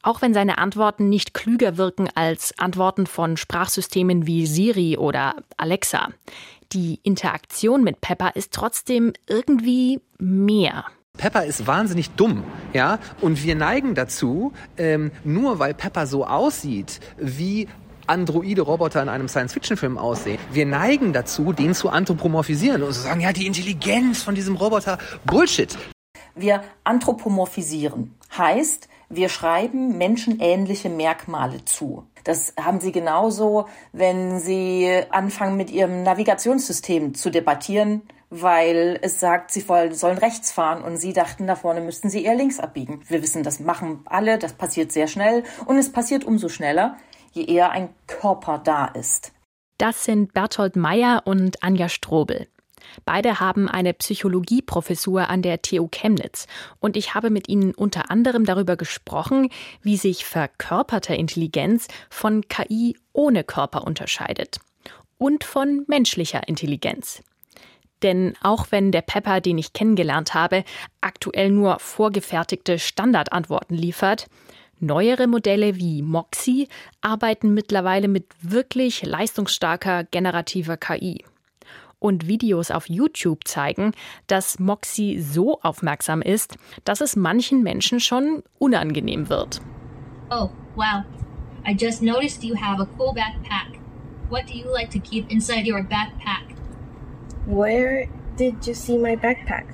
Auch 0.01 0.21
wenn 0.21 0.33
seine 0.33 0.59
Antworten 0.59 1.09
nicht 1.09 1.33
klüger 1.33 1.75
wirken 1.75 2.07
als 2.15 2.57
Antworten 2.57 3.05
von 3.05 3.35
Sprachsystemen 3.35 4.27
wie 4.27 4.47
Siri 4.47 4.95
oder 4.95 5.35
Alexa. 5.57 6.07
Die 6.71 7.01
Interaktion 7.03 7.83
mit 7.83 7.99
Pepper 7.99 8.37
ist 8.37 8.53
trotzdem 8.53 9.11
irgendwie 9.27 9.99
mehr. 10.19 10.85
Pepper 11.17 11.43
ist 11.43 11.67
wahnsinnig 11.67 12.11
dumm, 12.11 12.45
ja, 12.71 12.97
und 13.19 13.43
wir 13.43 13.55
neigen 13.55 13.95
dazu, 13.95 14.53
ähm, 14.77 15.11
nur 15.25 15.59
weil 15.59 15.73
Pepper 15.73 16.07
so 16.07 16.25
aussieht 16.25 17.01
wie 17.17 17.67
androide 18.09 18.61
Roboter 18.61 19.01
in 19.01 19.09
einem 19.09 19.27
Science-Fiction-Film 19.27 19.97
aussehen. 19.97 20.39
Wir 20.51 20.65
neigen 20.65 21.13
dazu, 21.13 21.53
den 21.53 21.73
zu 21.73 21.89
anthropomorphisieren 21.89 22.83
und 22.83 22.93
zu 22.93 23.01
sagen, 23.01 23.21
ja, 23.21 23.31
die 23.31 23.45
Intelligenz 23.45 24.23
von 24.23 24.35
diesem 24.35 24.55
Roboter, 24.55 24.97
Bullshit. 25.25 25.77
Wir 26.35 26.63
anthropomorphisieren. 26.83 28.15
Heißt, 28.37 28.89
wir 29.09 29.29
schreiben 29.29 29.97
menschenähnliche 29.97 30.89
Merkmale 30.89 31.65
zu. 31.65 32.05
Das 32.23 32.53
haben 32.59 32.79
Sie 32.79 32.91
genauso, 32.91 33.65
wenn 33.91 34.39
Sie 34.39 34.87
anfangen, 35.09 35.57
mit 35.57 35.71
Ihrem 35.71 36.03
Navigationssystem 36.03 37.15
zu 37.15 37.29
debattieren, 37.29 38.03
weil 38.29 38.99
es 39.01 39.19
sagt, 39.19 39.51
Sie 39.51 39.61
sollen 39.61 40.17
rechts 40.17 40.51
fahren 40.51 40.83
und 40.83 40.97
Sie 40.97 41.13
dachten, 41.13 41.47
da 41.47 41.55
vorne 41.55 41.81
müssten 41.81 42.09
Sie 42.09 42.23
eher 42.23 42.35
links 42.35 42.59
abbiegen. 42.59 43.01
Wir 43.07 43.23
wissen, 43.23 43.41
das 43.41 43.59
machen 43.59 44.01
alle, 44.05 44.37
das 44.37 44.53
passiert 44.53 44.91
sehr 44.91 45.07
schnell 45.07 45.43
und 45.65 45.77
es 45.77 45.91
passiert 45.91 46.23
umso 46.23 46.49
schneller, 46.49 46.97
je 47.33 47.45
eher 47.45 47.71
ein 47.71 47.89
Körper 48.07 48.59
da 48.63 48.85
ist. 48.85 49.31
Das 49.77 50.03
sind 50.03 50.33
Berthold 50.33 50.75
Meyer 50.75 51.21
und 51.25 51.63
Anja 51.63 51.89
Strobel. 51.89 52.47
Beide 53.05 53.39
haben 53.39 53.67
eine 53.67 53.93
Psychologieprofessur 53.93 55.29
an 55.29 55.41
der 55.41 55.61
TU 55.61 55.87
Chemnitz 55.89 56.47
und 56.79 56.97
ich 56.97 57.13
habe 57.13 57.29
mit 57.29 57.47
ihnen 57.47 57.73
unter 57.73 58.09
anderem 58.09 58.45
darüber 58.45 58.77
gesprochen, 58.77 59.49
wie 59.81 59.97
sich 59.97 60.25
verkörperte 60.25 61.13
Intelligenz 61.15 61.87
von 62.09 62.47
KI 62.47 62.97
ohne 63.13 63.43
Körper 63.43 63.85
unterscheidet 63.85 64.59
und 65.17 65.43
von 65.43 65.85
menschlicher 65.87 66.47
Intelligenz. 66.47 67.21
Denn 68.01 68.33
auch 68.41 68.67
wenn 68.69 68.91
der 68.91 69.01
Pepper, 69.01 69.41
den 69.41 69.57
ich 69.57 69.73
kennengelernt 69.73 70.33
habe, 70.33 70.63
aktuell 71.01 71.49
nur 71.49 71.79
vorgefertigte 71.79 72.79
Standardantworten 72.79 73.75
liefert, 73.75 74.27
Neuere 74.79 75.27
Modelle 75.27 75.75
wie 75.75 76.01
Moxie 76.01 76.69
arbeiten 77.01 77.53
mittlerweile 77.53 78.07
mit 78.07 78.25
wirklich 78.41 79.03
leistungsstarker 79.03 80.05
generativer 80.05 80.77
KI. 80.77 81.25
Und 81.99 82.27
Videos 82.27 82.71
auf 82.71 82.87
YouTube 82.87 83.45
zeigen, 83.45 83.91
dass 84.27 84.57
Moxie 84.57 85.19
so 85.19 85.59
aufmerksam 85.61 86.21
ist, 86.21 86.57
dass 86.85 87.01
es 87.01 87.17
manchen 87.17 87.61
Menschen 87.61 87.99
schon 87.99 88.41
unangenehm 88.57 89.27
wird. 89.27 89.59
Oh, 90.31 90.49
wow. 90.75 91.03
I 91.67 91.75
just 91.77 92.01
noticed 92.01 92.41
you 92.41 92.55
have 92.55 92.81
a 92.81 92.87
cool 92.97 93.13
backpack. 93.13 93.77
What 94.29 94.47
do 94.47 94.53
you 94.53 94.71
like 94.71 94.91
to 94.91 94.99
keep 94.99 95.29
inside 95.29 95.69
your 95.69 95.83
backpack? 95.83 96.55
Where 97.45 98.07
did 98.37 98.65
you 98.65 98.73
see 98.73 98.97
my 98.97 99.17
backpack? 99.17 99.65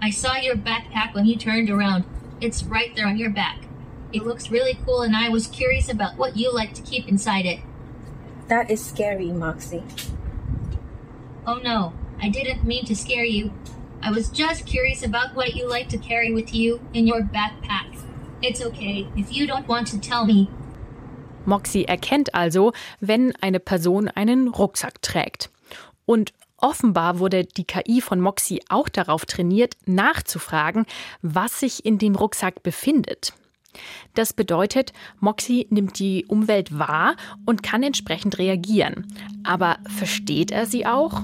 I 0.00 0.10
saw 0.10 0.36
your 0.36 0.54
backpack 0.54 1.14
when 1.14 1.26
you 1.26 1.36
turned 1.36 1.68
around. 1.68 2.04
It's 2.40 2.64
right 2.64 2.94
there 2.94 3.06
on 3.06 3.16
your 3.16 3.30
back. 3.30 3.60
It 4.12 4.24
looks 4.24 4.50
really 4.50 4.78
cool, 4.84 5.02
and 5.02 5.16
I 5.16 5.28
was 5.28 5.46
curious 5.46 5.88
about 5.88 6.16
what 6.16 6.36
you 6.36 6.52
like 6.52 6.74
to 6.74 6.82
keep 6.82 7.08
inside 7.08 7.46
it. 7.46 7.60
That 8.48 8.70
is 8.70 8.84
scary, 8.84 9.32
Moxie. 9.32 9.82
Oh 11.46 11.60
no, 11.62 11.92
I 12.20 12.28
didn't 12.28 12.64
mean 12.64 12.84
to 12.86 12.94
scare 12.94 13.24
you. 13.24 13.52
I 14.02 14.10
was 14.10 14.28
just 14.28 14.66
curious 14.66 15.02
about 15.02 15.34
what 15.34 15.54
you 15.56 15.68
like 15.68 15.88
to 15.88 15.98
carry 15.98 16.32
with 16.32 16.54
you 16.54 16.80
in 16.92 17.06
your 17.06 17.22
backpack. 17.22 17.98
It's 18.42 18.62
okay 18.62 19.08
if 19.16 19.32
you 19.32 19.46
don't 19.46 19.66
want 19.66 19.88
to 19.88 19.98
tell 19.98 20.26
me. 20.26 20.48
Moxie 21.44 21.86
erkennt 21.86 22.34
also, 22.34 22.72
wenn 23.00 23.32
eine 23.40 23.60
Person 23.60 24.08
einen 24.08 24.48
Rucksack 24.48 25.00
trägt. 25.00 25.48
Und 26.04 26.32
Offenbar 26.58 27.18
wurde 27.18 27.44
die 27.44 27.64
KI 27.64 28.00
von 28.00 28.20
Moxie 28.20 28.62
auch 28.68 28.88
darauf 28.88 29.26
trainiert, 29.26 29.74
nachzufragen, 29.84 30.86
was 31.20 31.60
sich 31.60 31.84
in 31.84 31.98
dem 31.98 32.14
Rucksack 32.14 32.62
befindet. 32.62 33.34
Das 34.14 34.32
bedeutet, 34.32 34.94
Moxie 35.20 35.66
nimmt 35.68 35.98
die 35.98 36.24
Umwelt 36.26 36.78
wahr 36.78 37.16
und 37.44 37.62
kann 37.62 37.82
entsprechend 37.82 38.38
reagieren. 38.38 39.06
Aber 39.44 39.76
versteht 39.98 40.50
er 40.50 40.64
sie 40.64 40.86
auch? 40.86 41.20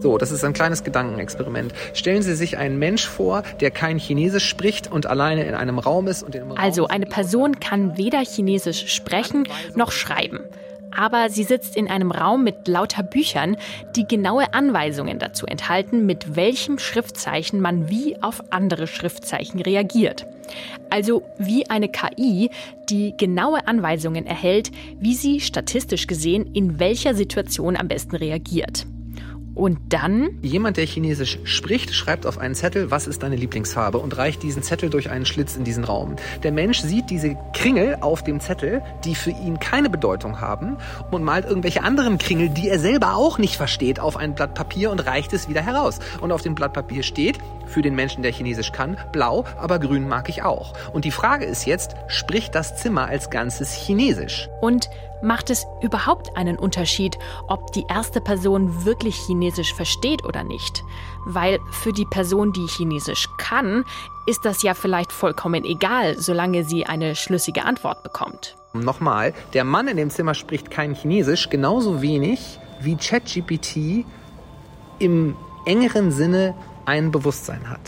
So, 0.00 0.18
das 0.18 0.30
ist 0.30 0.44
ein 0.44 0.52
kleines 0.52 0.84
Gedankenexperiment. 0.84 1.72
Stellen 1.94 2.22
Sie 2.22 2.36
sich 2.36 2.58
einen 2.58 2.78
Mensch 2.78 3.06
vor, 3.06 3.42
der 3.60 3.70
kein 3.70 3.98
Chinesisch 3.98 4.46
spricht 4.46 4.92
und 4.92 5.06
alleine 5.06 5.44
in 5.44 5.54
einem 5.54 5.78
Raum 5.78 6.06
ist. 6.06 6.22
Und 6.22 6.34
in 6.34 6.42
einem 6.42 6.52
also 6.52 6.86
eine 6.86 7.06
Person 7.06 7.58
kann 7.58 7.96
weder 7.96 8.20
Chinesisch 8.20 8.94
sprechen 8.94 9.48
noch 9.74 9.90
schreiben 9.90 10.40
aber 10.96 11.30
sie 11.30 11.44
sitzt 11.44 11.76
in 11.76 11.88
einem 11.88 12.10
Raum 12.10 12.44
mit 12.44 12.68
lauter 12.68 13.02
Büchern, 13.02 13.56
die 13.96 14.06
genaue 14.06 14.52
Anweisungen 14.54 15.18
dazu 15.18 15.46
enthalten, 15.46 16.06
mit 16.06 16.36
welchem 16.36 16.78
Schriftzeichen 16.78 17.60
man 17.60 17.88
wie 17.88 18.20
auf 18.22 18.42
andere 18.50 18.86
Schriftzeichen 18.86 19.60
reagiert. 19.60 20.26
Also 20.90 21.22
wie 21.38 21.68
eine 21.68 21.88
KI, 21.88 22.50
die 22.88 23.14
genaue 23.16 23.66
Anweisungen 23.66 24.26
erhält, 24.26 24.70
wie 24.98 25.14
sie 25.14 25.40
statistisch 25.40 26.06
gesehen 26.06 26.54
in 26.54 26.78
welcher 26.78 27.14
Situation 27.14 27.76
am 27.76 27.88
besten 27.88 28.16
reagiert. 28.16 28.86
Und 29.58 29.80
dann? 29.88 30.38
Jemand, 30.40 30.76
der 30.76 30.86
Chinesisch 30.86 31.40
spricht, 31.42 31.92
schreibt 31.92 32.26
auf 32.26 32.38
einen 32.38 32.54
Zettel, 32.54 32.92
was 32.92 33.08
ist 33.08 33.24
deine 33.24 33.34
Lieblingsfarbe 33.34 33.98
und 33.98 34.16
reicht 34.16 34.44
diesen 34.44 34.62
Zettel 34.62 34.88
durch 34.88 35.10
einen 35.10 35.26
Schlitz 35.26 35.56
in 35.56 35.64
diesen 35.64 35.82
Raum. 35.82 36.14
Der 36.44 36.52
Mensch 36.52 36.80
sieht 36.80 37.10
diese 37.10 37.36
Kringel 37.54 37.96
auf 38.00 38.22
dem 38.22 38.38
Zettel, 38.38 38.82
die 39.04 39.16
für 39.16 39.30
ihn 39.30 39.58
keine 39.58 39.90
Bedeutung 39.90 40.40
haben 40.40 40.76
und 41.10 41.24
malt 41.24 41.44
irgendwelche 41.44 41.82
anderen 41.82 42.18
Kringel, 42.18 42.50
die 42.50 42.68
er 42.68 42.78
selber 42.78 43.16
auch 43.16 43.38
nicht 43.38 43.56
versteht, 43.56 43.98
auf 43.98 44.16
ein 44.16 44.36
Blatt 44.36 44.54
Papier 44.54 44.92
und 44.92 45.00
reicht 45.00 45.32
es 45.32 45.48
wieder 45.48 45.62
heraus. 45.62 45.98
Und 46.20 46.30
auf 46.30 46.42
dem 46.42 46.54
Blatt 46.54 46.72
Papier 46.72 47.02
steht, 47.02 47.40
für 47.66 47.82
den 47.82 47.96
Menschen, 47.96 48.22
der 48.22 48.32
Chinesisch 48.32 48.70
kann, 48.70 48.96
blau, 49.10 49.44
aber 49.58 49.80
grün 49.80 50.06
mag 50.06 50.28
ich 50.28 50.44
auch. 50.44 50.72
Und 50.92 51.04
die 51.04 51.10
Frage 51.10 51.44
ist 51.44 51.66
jetzt, 51.66 51.96
spricht 52.06 52.54
das 52.54 52.76
Zimmer 52.76 53.06
als 53.06 53.28
Ganzes 53.28 53.72
Chinesisch? 53.72 54.48
Und 54.60 54.88
macht 55.22 55.50
es 55.50 55.66
überhaupt 55.82 56.36
einen 56.36 56.58
Unterschied, 56.58 57.18
ob 57.48 57.72
die 57.72 57.84
erste 57.88 58.20
Person 58.20 58.84
wirklich 58.84 59.16
Chinesisch 59.16 59.74
versteht 59.74 60.24
oder 60.24 60.44
nicht? 60.44 60.84
Weil 61.26 61.58
für 61.70 61.92
die 61.92 62.04
Person, 62.04 62.52
die 62.52 62.66
Chinesisch 62.66 63.28
kann, 63.38 63.84
ist 64.26 64.44
das 64.44 64.62
ja 64.62 64.74
vielleicht 64.74 65.12
vollkommen 65.12 65.64
egal, 65.64 66.18
solange 66.18 66.64
sie 66.64 66.86
eine 66.86 67.16
schlüssige 67.16 67.64
Antwort 67.64 68.02
bekommt. 68.02 68.56
Nochmal, 68.74 69.34
der 69.54 69.64
Mann 69.64 69.88
in 69.88 69.96
dem 69.96 70.10
Zimmer 70.10 70.34
spricht 70.34 70.70
kein 70.70 70.94
Chinesisch, 70.94 71.48
genauso 71.48 72.02
wenig 72.02 72.60
wie 72.80 72.96
ChatGPT 72.96 74.04
im 74.98 75.36
engeren 75.64 76.10
Sinne 76.10 76.54
ein 76.84 77.10
Bewusstsein 77.10 77.68
hat. 77.68 77.80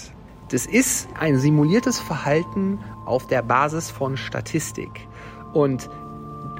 Das 0.51 0.67
ist 0.67 1.09
ein 1.19 1.39
simuliertes 1.39 2.01
Verhalten 2.01 2.81
auf 3.07 3.27
der 3.27 3.43
Basis 3.43 3.91
von 3.91 4.17
Statistik. 4.17 5.07
Und 5.53 5.89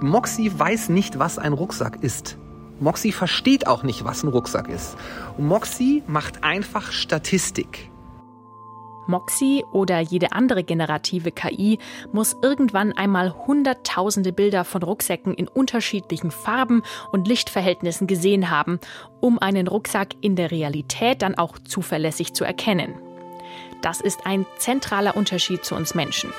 Moxie 0.03 0.51
weiß 0.59 0.89
nicht, 0.89 1.19
was 1.19 1.39
ein 1.39 1.53
Rucksack 1.53 2.03
ist. 2.03 2.39
Moxie 2.81 3.13
versteht 3.13 3.67
auch 3.67 3.83
nicht, 3.83 4.05
was 4.05 4.23
ein 4.23 4.29
Rucksack 4.29 4.69
ist. 4.69 4.97
Und 5.37 5.47
Moxie 5.47 6.03
macht 6.07 6.43
einfach 6.43 6.93
Statistik. 6.93 7.91
Moxie 9.07 9.65
oder 9.73 10.01
jede 10.01 10.33
andere 10.33 10.63
generative 10.63 11.33
KI 11.33 11.79
muss 12.13 12.37
irgendwann 12.43 12.93
einmal 12.93 13.35
hunderttausende 13.47 14.33
Bilder 14.33 14.65
von 14.65 14.83
Rucksäcken 14.83 15.35
in 15.35 15.49
unterschiedlichen 15.49 16.31
Farben 16.31 16.83
und 17.11 17.29
Lichtverhältnissen 17.29 18.07
gesehen 18.07 18.51
haben, 18.51 18.79
um 19.21 19.39
einen 19.39 19.67
Rucksack 19.67 20.15
in 20.21 20.37
der 20.37 20.51
Realität 20.51 21.23
dann 21.23 21.35
auch 21.35 21.59
zuverlässig 21.59 22.35
zu 22.35 22.45
erkennen. 22.45 22.95
Das 23.83 24.01
ist 24.01 24.27
ein 24.27 24.47
zentraler 24.59 25.17
Unterschied 25.17 25.65
zu 25.65 25.75
uns 25.75 25.95
Menschen. 25.95 26.33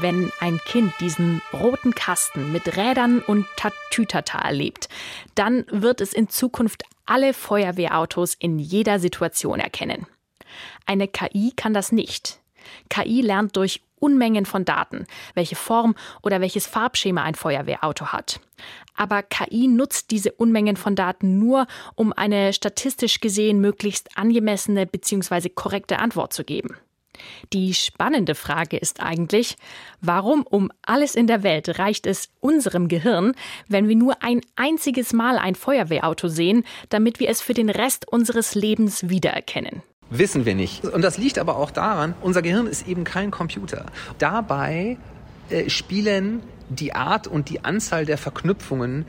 Wenn 0.00 0.32
ein 0.40 0.58
Kind 0.66 0.92
diesen 0.98 1.40
roten 1.52 1.94
Kasten 1.94 2.50
mit 2.50 2.76
Rädern 2.76 3.20
und 3.20 3.46
Tatütata 3.56 4.38
erlebt, 4.38 4.88
dann 5.36 5.64
wird 5.70 6.00
es 6.00 6.12
in 6.12 6.28
Zukunft 6.28 6.82
alle 7.06 7.32
Feuerwehrautos 7.32 8.34
in 8.34 8.58
jeder 8.58 8.98
Situation 8.98 9.60
erkennen. 9.60 10.06
Eine 10.84 11.06
KI 11.06 11.52
kann 11.54 11.74
das 11.74 11.92
nicht. 11.92 12.40
KI 12.88 13.20
lernt 13.20 13.56
durch 13.56 13.82
Unmengen 14.00 14.46
von 14.46 14.64
Daten, 14.64 15.06
welche 15.34 15.56
Form 15.56 15.94
oder 16.22 16.40
welches 16.40 16.66
Farbschema 16.66 17.22
ein 17.22 17.36
Feuerwehrauto 17.36 18.08
hat. 18.08 18.40
Aber 18.96 19.22
KI 19.22 19.68
nutzt 19.68 20.10
diese 20.10 20.32
Unmengen 20.32 20.76
von 20.76 20.96
Daten 20.96 21.38
nur, 21.38 21.66
um 21.94 22.12
eine 22.12 22.52
statistisch 22.52 23.20
gesehen 23.20 23.60
möglichst 23.60 24.18
angemessene 24.18 24.86
bzw. 24.86 25.48
korrekte 25.50 26.00
Antwort 26.00 26.32
zu 26.32 26.44
geben. 26.44 26.76
Die 27.52 27.74
spannende 27.74 28.34
Frage 28.34 28.76
ist 28.76 29.00
eigentlich, 29.00 29.56
warum 30.00 30.42
um 30.42 30.70
alles 30.82 31.14
in 31.14 31.26
der 31.26 31.42
Welt 31.42 31.78
reicht 31.78 32.06
es 32.06 32.28
unserem 32.40 32.88
Gehirn, 32.88 33.34
wenn 33.68 33.88
wir 33.88 33.96
nur 33.96 34.22
ein 34.22 34.40
einziges 34.56 35.12
Mal 35.12 35.38
ein 35.38 35.54
Feuerwehrauto 35.54 36.28
sehen, 36.28 36.64
damit 36.88 37.20
wir 37.20 37.28
es 37.28 37.40
für 37.40 37.54
den 37.54 37.70
Rest 37.70 38.06
unseres 38.10 38.54
Lebens 38.54 39.08
wiedererkennen? 39.08 39.82
Wissen 40.10 40.44
wir 40.44 40.54
nicht. 40.54 40.84
Und 40.84 41.02
das 41.02 41.18
liegt 41.18 41.38
aber 41.38 41.56
auch 41.56 41.70
daran, 41.70 42.14
unser 42.20 42.42
Gehirn 42.42 42.66
ist 42.66 42.86
eben 42.86 43.04
kein 43.04 43.30
Computer. 43.30 43.86
Dabei 44.18 44.98
äh, 45.50 45.68
spielen 45.70 46.42
die 46.68 46.94
Art 46.94 47.26
und 47.26 47.48
die 47.48 47.64
Anzahl 47.64 48.06
der 48.06 48.18
Verknüpfungen 48.18 49.06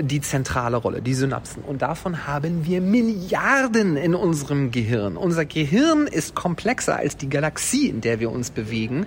die 0.00 0.20
zentrale 0.20 0.76
Rolle, 0.76 1.02
die 1.02 1.14
Synapsen. 1.14 1.62
Und 1.62 1.82
davon 1.82 2.26
haben 2.26 2.66
wir 2.66 2.80
Milliarden 2.80 3.96
in 3.96 4.14
unserem 4.14 4.70
Gehirn. 4.70 5.16
Unser 5.16 5.44
Gehirn 5.44 6.06
ist 6.06 6.34
komplexer 6.34 6.96
als 6.96 7.16
die 7.16 7.28
Galaxie, 7.28 7.88
in 7.88 8.00
der 8.00 8.20
wir 8.20 8.30
uns 8.30 8.50
bewegen. 8.50 9.06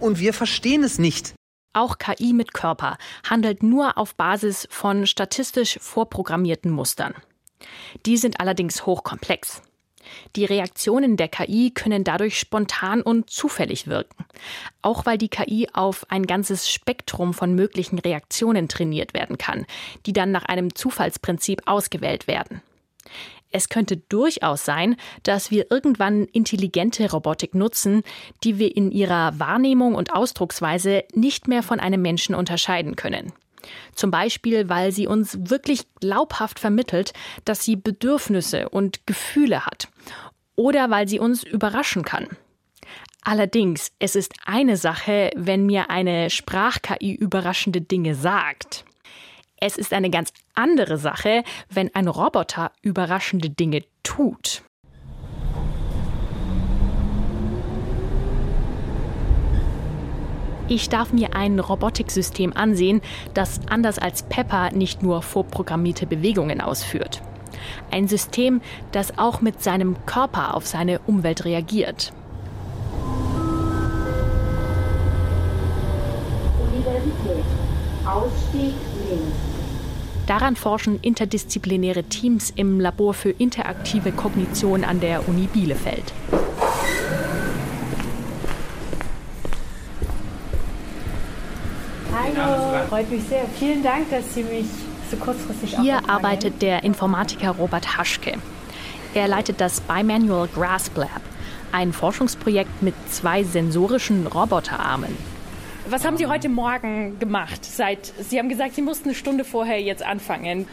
Und 0.00 0.18
wir 0.18 0.32
verstehen 0.32 0.84
es 0.84 0.98
nicht. 0.98 1.34
Auch 1.72 1.98
KI 1.98 2.32
mit 2.32 2.54
Körper 2.54 2.98
handelt 3.28 3.62
nur 3.62 3.98
auf 3.98 4.14
Basis 4.14 4.68
von 4.70 5.06
statistisch 5.06 5.78
vorprogrammierten 5.80 6.70
Mustern. 6.70 7.14
Die 8.06 8.16
sind 8.16 8.40
allerdings 8.40 8.86
hochkomplex. 8.86 9.62
Die 10.36 10.44
Reaktionen 10.44 11.16
der 11.16 11.28
KI 11.28 11.70
können 11.70 12.04
dadurch 12.04 12.38
spontan 12.38 13.02
und 13.02 13.30
zufällig 13.30 13.86
wirken, 13.86 14.24
auch 14.82 15.06
weil 15.06 15.18
die 15.18 15.28
KI 15.28 15.68
auf 15.72 16.06
ein 16.10 16.26
ganzes 16.26 16.70
Spektrum 16.70 17.34
von 17.34 17.54
möglichen 17.54 17.98
Reaktionen 17.98 18.68
trainiert 18.68 19.14
werden 19.14 19.38
kann, 19.38 19.66
die 20.06 20.12
dann 20.12 20.30
nach 20.30 20.44
einem 20.44 20.74
Zufallsprinzip 20.74 21.62
ausgewählt 21.66 22.26
werden. 22.26 22.62
Es 23.56 23.68
könnte 23.68 23.96
durchaus 23.96 24.64
sein, 24.64 24.96
dass 25.22 25.52
wir 25.52 25.70
irgendwann 25.70 26.24
intelligente 26.24 27.08
Robotik 27.08 27.54
nutzen, 27.54 28.02
die 28.42 28.58
wir 28.58 28.76
in 28.76 28.90
ihrer 28.90 29.38
Wahrnehmung 29.38 29.94
und 29.94 30.12
Ausdrucksweise 30.12 31.04
nicht 31.14 31.46
mehr 31.46 31.62
von 31.62 31.78
einem 31.78 32.02
Menschen 32.02 32.34
unterscheiden 32.34 32.96
können. 32.96 33.32
Zum 33.94 34.10
Beispiel, 34.10 34.68
weil 34.68 34.92
sie 34.92 35.06
uns 35.06 35.38
wirklich 35.50 35.82
glaubhaft 36.00 36.58
vermittelt, 36.58 37.12
dass 37.44 37.64
sie 37.64 37.76
Bedürfnisse 37.76 38.68
und 38.68 39.06
Gefühle 39.06 39.66
hat. 39.66 39.88
Oder 40.56 40.90
weil 40.90 41.08
sie 41.08 41.18
uns 41.18 41.42
überraschen 41.42 42.04
kann. 42.04 42.28
Allerdings, 43.22 43.90
es 43.98 44.16
ist 44.16 44.34
eine 44.44 44.76
Sache, 44.76 45.30
wenn 45.34 45.64
mir 45.64 45.88
eine 45.90 46.28
Sprach-KI 46.28 47.14
überraschende 47.14 47.80
Dinge 47.80 48.14
sagt. 48.14 48.84
Es 49.56 49.78
ist 49.78 49.94
eine 49.94 50.10
ganz 50.10 50.30
andere 50.54 50.98
Sache, 50.98 51.42
wenn 51.70 51.94
ein 51.94 52.06
Roboter 52.06 52.72
überraschende 52.82 53.48
Dinge 53.48 53.82
tut. 54.02 54.62
Ich 60.66 60.88
darf 60.88 61.12
mir 61.12 61.36
ein 61.36 61.60
Robotiksystem 61.60 62.54
ansehen, 62.54 63.02
das 63.34 63.60
anders 63.68 63.98
als 63.98 64.22
Pepper 64.22 64.70
nicht 64.70 65.02
nur 65.02 65.20
vorprogrammierte 65.20 66.06
Bewegungen 66.06 66.62
ausführt. 66.62 67.20
Ein 67.90 68.08
System, 68.08 68.62
das 68.90 69.18
auch 69.18 69.42
mit 69.42 69.62
seinem 69.62 69.96
Körper 70.06 70.54
auf 70.54 70.66
seine 70.66 71.00
Umwelt 71.06 71.44
reagiert. 71.44 72.12
Universität. 76.72 77.44
Ausstieg 78.06 78.74
links. 79.08 79.36
Daran 80.26 80.56
forschen 80.56 80.98
interdisziplinäre 81.02 82.04
Teams 82.04 82.50
im 82.56 82.80
Labor 82.80 83.12
für 83.12 83.30
interaktive 83.30 84.12
Kognition 84.12 84.82
an 84.82 85.00
der 85.00 85.28
Uni 85.28 85.46
Bielefeld. 85.46 86.14
Hallo, 92.24 92.86
freut 92.88 93.10
mich 93.10 93.22
sehr. 93.24 93.44
Vielen 93.58 93.82
Dank, 93.82 94.10
dass 94.10 94.34
Sie 94.34 94.44
mich 94.44 94.66
so 95.10 95.16
kurzfristig 95.16 95.78
Hier 95.78 96.08
arbeitet 96.08 96.62
der 96.62 96.82
Informatiker 96.82 97.50
Robert 97.50 97.98
Haschke. 97.98 98.34
Er 99.14 99.28
leitet 99.28 99.60
das 99.60 99.80
Bimanual 99.80 100.48
Grasp 100.48 100.96
Lab, 100.96 101.20
ein 101.72 101.92
Forschungsprojekt 101.92 102.82
mit 102.82 102.94
zwei 103.10 103.44
sensorischen 103.44 104.26
Roboterarmen. 104.26 105.16
Was 105.88 106.06
haben 106.06 106.16
Sie 106.16 106.26
heute 106.26 106.48
Morgen 106.48 107.18
gemacht? 107.18 107.64
Seit 107.64 108.06
Sie 108.06 108.38
haben 108.38 108.48
gesagt, 108.48 108.74
Sie 108.74 108.82
mussten 108.82 109.10
eine 109.10 109.14
Stunde 109.14 109.44
vorher 109.44 109.80
jetzt 109.82 110.02
anfangen. 110.02 110.66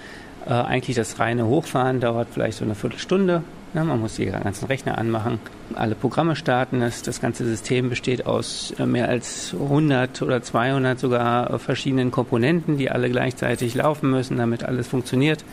Äh, 0.46 0.54
eigentlich 0.54 0.96
das 0.96 1.20
reine 1.20 1.46
Hochfahren 1.46 2.00
dauert 2.00 2.30
vielleicht 2.34 2.58
so 2.60 2.64
eine 2.64 2.76
Viertelstunde. 2.76 3.44
Ja, 3.74 3.86
man 3.86 4.02
muss 4.02 4.16
die 4.16 4.26
ganzen 4.26 4.66
Rechner 4.66 4.98
anmachen, 4.98 5.40
alle 5.76 5.96
Programme 5.96 6.36
starten. 6.36 6.82
Das, 6.82 7.04
das 7.04 7.22
ganze 7.22 7.46
System 7.46 7.90
besteht 7.90 8.26
aus 8.26 8.74
äh, 8.78 8.86
mehr 8.86 9.08
als 9.08 9.54
100 9.54 10.22
oder 10.22 10.44
200 10.44 11.00
sogar 11.00 11.58
verschiedenen 11.58 12.12
Komponenten, 12.12 12.78
die 12.78 12.92
alle 12.92 13.10
gleichzeitig 13.10 13.74
laufen 13.76 14.12
müssen, 14.12 14.38
damit 14.38 14.64
alles 14.64 14.88
funktioniert. 14.88 15.46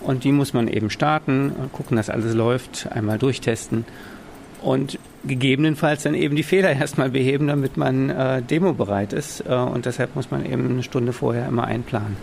Und 0.00 0.24
die 0.24 0.32
muss 0.32 0.52
man 0.52 0.66
eben 0.66 0.90
starten, 0.90 1.52
gucken, 1.72 1.96
dass 1.96 2.10
alles 2.10 2.34
läuft, 2.34 2.88
einmal 2.90 3.18
durchtesten 3.18 3.84
und 4.62 4.98
gegebenenfalls 5.24 6.02
dann 6.02 6.14
eben 6.14 6.34
die 6.34 6.42
Fehler 6.42 6.72
erstmal 6.80 7.10
beheben, 7.10 7.46
damit 7.46 7.76
man 7.76 8.10
äh, 8.10 8.42
demobereit 8.42 9.12
ist. 9.12 9.44
Äh, 9.48 9.54
und 9.54 9.86
deshalb 9.86 10.16
muss 10.16 10.30
man 10.32 10.44
eben 10.44 10.68
eine 10.70 10.82
Stunde 10.82 11.12
vorher 11.12 11.46
immer 11.46 11.64
einplanen. 11.64 12.16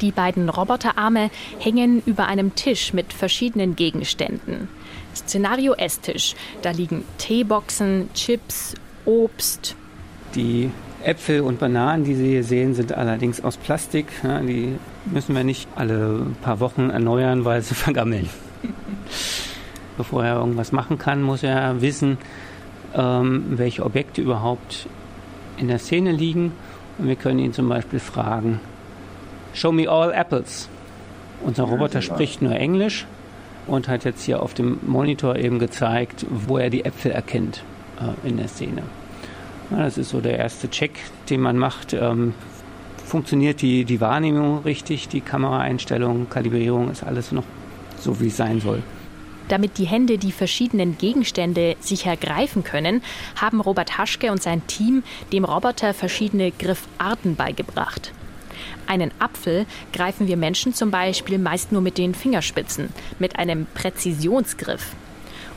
Die 0.00 0.12
beiden 0.12 0.48
Roboterarme 0.48 1.30
hängen 1.58 2.02
über 2.06 2.26
einem 2.26 2.54
Tisch 2.54 2.92
mit 2.92 3.12
verschiedenen 3.12 3.76
Gegenständen. 3.76 4.68
Szenario 5.14 5.74
Esstisch. 5.74 6.34
Da 6.62 6.70
liegen 6.70 7.04
Teeboxen, 7.18 8.08
Chips, 8.14 8.74
Obst. 9.04 9.76
Die 10.34 10.70
Äpfel 11.02 11.40
und 11.40 11.58
Bananen, 11.58 12.04
die 12.04 12.14
Sie 12.14 12.28
hier 12.28 12.44
sehen, 12.44 12.74
sind 12.74 12.92
allerdings 12.92 13.42
aus 13.42 13.56
Plastik. 13.56 14.06
die 14.22 14.76
müssen 15.06 15.34
wir 15.34 15.44
nicht 15.44 15.68
alle 15.74 16.26
paar 16.42 16.60
Wochen 16.60 16.90
erneuern, 16.90 17.44
weil 17.44 17.62
sie 17.62 17.74
vergammeln. 17.86 18.28
Bevor 19.96 20.24
er 20.24 20.36
irgendwas 20.36 20.72
machen 20.72 20.98
kann, 20.98 21.22
muss 21.22 21.42
er 21.42 21.80
wissen, 21.82 22.18
ähm, 22.94 23.44
welche 23.50 23.84
Objekte 23.84 24.22
überhaupt 24.22 24.86
in 25.56 25.68
der 25.68 25.78
Szene 25.78 26.12
liegen. 26.12 26.52
Und 26.98 27.08
wir 27.08 27.16
können 27.16 27.38
ihn 27.38 27.52
zum 27.52 27.68
Beispiel 27.68 27.98
fragen, 27.98 28.60
Show 29.54 29.72
me 29.72 29.88
all 29.88 30.12
apples. 30.12 30.68
Unser 31.42 31.64
Roboter 31.64 32.02
spricht 32.02 32.42
nur 32.42 32.54
Englisch 32.54 33.06
und 33.66 33.88
hat 33.88 34.04
jetzt 34.04 34.24
hier 34.24 34.42
auf 34.42 34.54
dem 34.54 34.78
Monitor 34.86 35.36
eben 35.36 35.58
gezeigt, 35.58 36.26
wo 36.28 36.58
er 36.58 36.70
die 36.70 36.84
Äpfel 36.84 37.12
erkennt 37.12 37.62
äh, 38.00 38.28
in 38.28 38.36
der 38.36 38.48
Szene. 38.48 38.82
Ja, 39.70 39.84
das 39.84 39.98
ist 39.98 40.10
so 40.10 40.20
der 40.20 40.38
erste 40.38 40.68
Check, 40.68 40.92
den 41.28 41.40
man 41.40 41.56
macht. 41.56 41.92
Ähm, 41.92 42.34
funktioniert 43.04 43.62
die, 43.62 43.84
die 43.84 44.00
Wahrnehmung 44.00 44.62
richtig, 44.62 45.08
die 45.08 45.20
Kameraeinstellung, 45.20 46.28
Kalibrierung, 46.28 46.90
ist 46.90 47.02
alles 47.02 47.32
noch 47.32 47.44
so, 47.98 48.20
wie 48.20 48.28
es 48.28 48.36
sein 48.36 48.60
soll. 48.60 48.82
Damit 49.48 49.78
die 49.78 49.86
Hände 49.86 50.16
die 50.16 50.30
verschiedenen 50.30 50.96
Gegenstände 50.96 51.76
sicher 51.80 52.16
greifen 52.16 52.62
können, 52.62 53.02
haben 53.34 53.60
Robert 53.60 53.98
Haschke 53.98 54.30
und 54.30 54.42
sein 54.42 54.64
Team 54.68 55.02
dem 55.32 55.44
Roboter 55.44 55.92
verschiedene 55.92 56.52
Griffarten 56.52 57.34
beigebracht. 57.34 58.12
Einen 58.86 59.10
Apfel 59.18 59.66
greifen 59.92 60.28
wir 60.28 60.36
Menschen 60.36 60.74
zum 60.74 60.90
Beispiel 60.90 61.38
meist 61.38 61.72
nur 61.72 61.80
mit 61.80 61.98
den 61.98 62.14
Fingerspitzen, 62.14 62.88
mit 63.18 63.38
einem 63.38 63.66
Präzisionsgriff. 63.74 64.94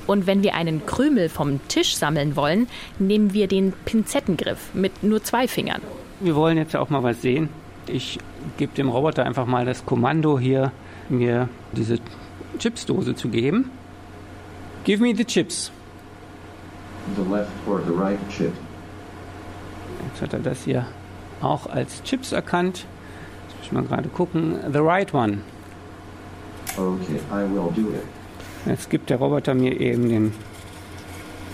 Und 0.06 0.28
wenn 0.28 0.44
wir 0.44 0.56
einen 0.56 0.86
Krümel 0.86 1.30
vom 1.30 1.66
Tisch 1.68 1.96
sammeln 1.96 2.36
wollen, 2.36 2.68
nehmen 3.00 3.34
wir 3.34 3.48
den 3.48 3.74
Pinzettengriff 3.86 4.74
mit 4.74 5.04
nur 5.04 5.24
zwei 5.24 5.48
Fingern. 5.48 5.82
Wir 6.20 6.36
wollen 6.36 6.58
jetzt 6.58 6.76
auch 6.76 6.90
mal 6.90 7.04
was 7.04 7.22
sehen. 7.22 7.50
Ich 7.88 8.20
gebe 8.58 8.74
dem 8.76 8.90
Roboter 8.90 9.26
einfach 9.26 9.46
mal 9.46 9.66
das 9.66 9.86
Kommando 9.86 10.40
hier, 10.40 10.72
mir 11.10 11.50
diese 11.72 12.00
Chipsdose 12.60 13.16
zu 13.16 13.30
geben. 13.30 13.72
Give 14.84 15.02
me 15.02 15.16
the 15.16 15.26
chips. 15.26 15.72
The 17.16 17.30
left 17.30 17.50
or 17.68 17.82
the 17.86 17.94
right 17.94 18.20
chip. 18.30 18.54
Jetzt 20.08 20.22
hat 20.22 20.34
er 20.34 20.40
das 20.40 20.64
hier 20.64 20.86
auch 21.44 21.68
als 21.68 22.04
Chips 22.04 22.32
erkannt. 22.32 22.86
Jetzt 23.48 23.58
muss 23.58 23.66
ich 23.66 23.72
mal 23.72 23.84
gerade 23.84 24.10
gucken. 24.10 24.60
The 24.72 24.80
right 24.80 25.14
one. 25.14 25.40
Okay, 26.78 27.20
I 27.32 27.44
will 27.54 27.72
do 27.76 27.92
it. 27.94 28.04
Jetzt 28.66 28.90
gibt 28.90 29.10
der 29.10 29.18
Roboter 29.18 29.54
mir 29.54 29.80
eben 29.80 30.10
den, 30.10 30.34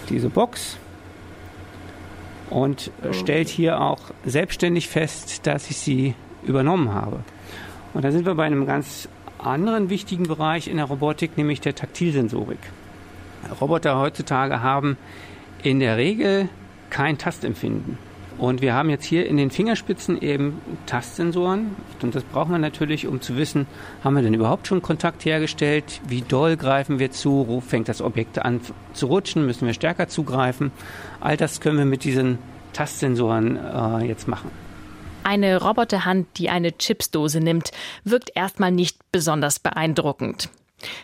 diese 0.09 0.29
Box 0.29 0.77
und 2.49 2.91
stellt 3.11 3.47
hier 3.47 3.81
auch 3.81 3.99
selbstständig 4.25 4.87
fest, 4.87 5.45
dass 5.47 5.69
ich 5.69 5.77
sie 5.77 6.15
übernommen 6.43 6.93
habe. 6.93 7.19
Und 7.93 8.05
da 8.05 8.11
sind 8.11 8.25
wir 8.25 8.35
bei 8.35 8.45
einem 8.45 8.65
ganz 8.65 9.09
anderen 9.39 9.89
wichtigen 9.89 10.23
Bereich 10.23 10.67
in 10.67 10.77
der 10.77 10.85
Robotik, 10.85 11.37
nämlich 11.37 11.61
der 11.61 11.75
Taktilsensorik. 11.75 12.59
Roboter 13.59 13.97
heutzutage 13.97 14.61
haben 14.61 14.97
in 15.63 15.79
der 15.79 15.97
Regel 15.97 16.49
kein 16.89 17.17
Tastempfinden. 17.17 17.97
Und 18.39 18.61
wir 18.61 18.73
haben 18.73 18.89
jetzt 18.89 19.03
hier 19.03 19.27
in 19.27 19.35
den 19.35 19.51
Fingerspitzen 19.51 20.21
eben 20.21 20.61
Tastsensoren. 20.85 21.75
Und 22.01 22.15
das 22.15 22.23
brauchen 22.23 22.51
wir 22.51 22.57
natürlich, 22.57 23.05
um 23.05 23.19
zu 23.19 23.35
wissen, 23.35 23.67
haben 24.01 24.15
wir 24.15 24.23
denn 24.23 24.33
überhaupt 24.33 24.65
schon 24.65 24.81
Kontakt 24.81 25.25
hergestellt? 25.25 25.99
Wie 26.07 26.21
doll 26.21 26.55
greifen 26.55 26.99
wir 26.99 27.11
zu? 27.11 27.61
Fängt 27.67 27.89
das 27.89 28.01
Objekt 28.01 28.39
an 28.39 28.61
zu 28.93 29.07
rutschen? 29.07 29.45
Müssen 29.45 29.67
wir 29.67 29.73
stärker 29.73 30.07
zugreifen? 30.07 30.71
All 31.19 31.35
das 31.35 31.59
können 31.59 31.77
wir 31.77 31.85
mit 31.85 32.05
diesen 32.05 32.37
Tastsensoren 32.71 33.57
äh, 33.57 34.05
jetzt 34.05 34.29
machen. 34.29 34.51
Eine 35.23 35.61
Roboterhand, 35.61 36.27
die 36.37 36.49
eine 36.49 36.71
Chipsdose 36.77 37.41
nimmt, 37.41 37.71
wirkt 38.05 38.31
erstmal 38.35 38.71
nicht 38.71 38.99
besonders 39.11 39.59
beeindruckend. 39.59 40.49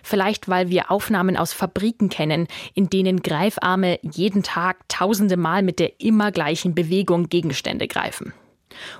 Vielleicht, 0.03 0.47
weil 0.47 0.69
wir 0.69 0.91
Aufnahmen 0.91 1.37
aus 1.37 1.53
Fabriken 1.53 2.09
kennen, 2.09 2.47
in 2.73 2.89
denen 2.89 3.21
Greifarme 3.21 3.99
jeden 4.01 4.43
Tag 4.43 4.87
tausende 4.87 5.37
Mal 5.37 5.63
mit 5.63 5.79
der 5.79 5.99
immer 5.99 6.31
gleichen 6.31 6.75
Bewegung 6.75 7.29
Gegenstände 7.29 7.87
greifen. 7.87 8.33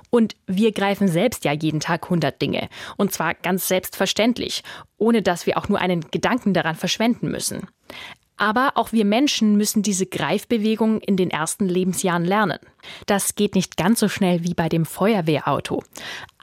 Und 0.09 0.35
wir 0.47 0.71
greifen 0.71 1.07
selbst 1.07 1.43
ja 1.45 1.51
jeden 1.51 1.79
Tag 1.79 2.03
100 2.05 2.41
Dinge. 2.41 2.69
Und 2.97 3.11
zwar 3.11 3.33
ganz 3.33 3.67
selbstverständlich, 3.67 4.63
ohne 4.97 5.21
dass 5.21 5.45
wir 5.45 5.57
auch 5.57 5.69
nur 5.69 5.79
einen 5.79 6.01
Gedanken 6.11 6.53
daran 6.53 6.75
verschwenden 6.75 7.29
müssen. 7.29 7.67
Aber 8.37 8.73
auch 8.75 8.91
wir 8.91 9.05
Menschen 9.05 9.55
müssen 9.55 9.81
diese 9.81 10.05
Greifbewegung 10.05 10.99
in 10.99 11.15
den 11.15 11.31
ersten 11.31 11.69
Lebensjahren 11.69 12.25
lernen. 12.25 12.59
Das 13.05 13.35
geht 13.35 13.55
nicht 13.55 13.77
ganz 13.77 14.01
so 14.01 14.09
schnell 14.09 14.43
wie 14.43 14.53
bei 14.53 14.67
dem 14.67 14.85
Feuerwehrauto. 14.85 15.83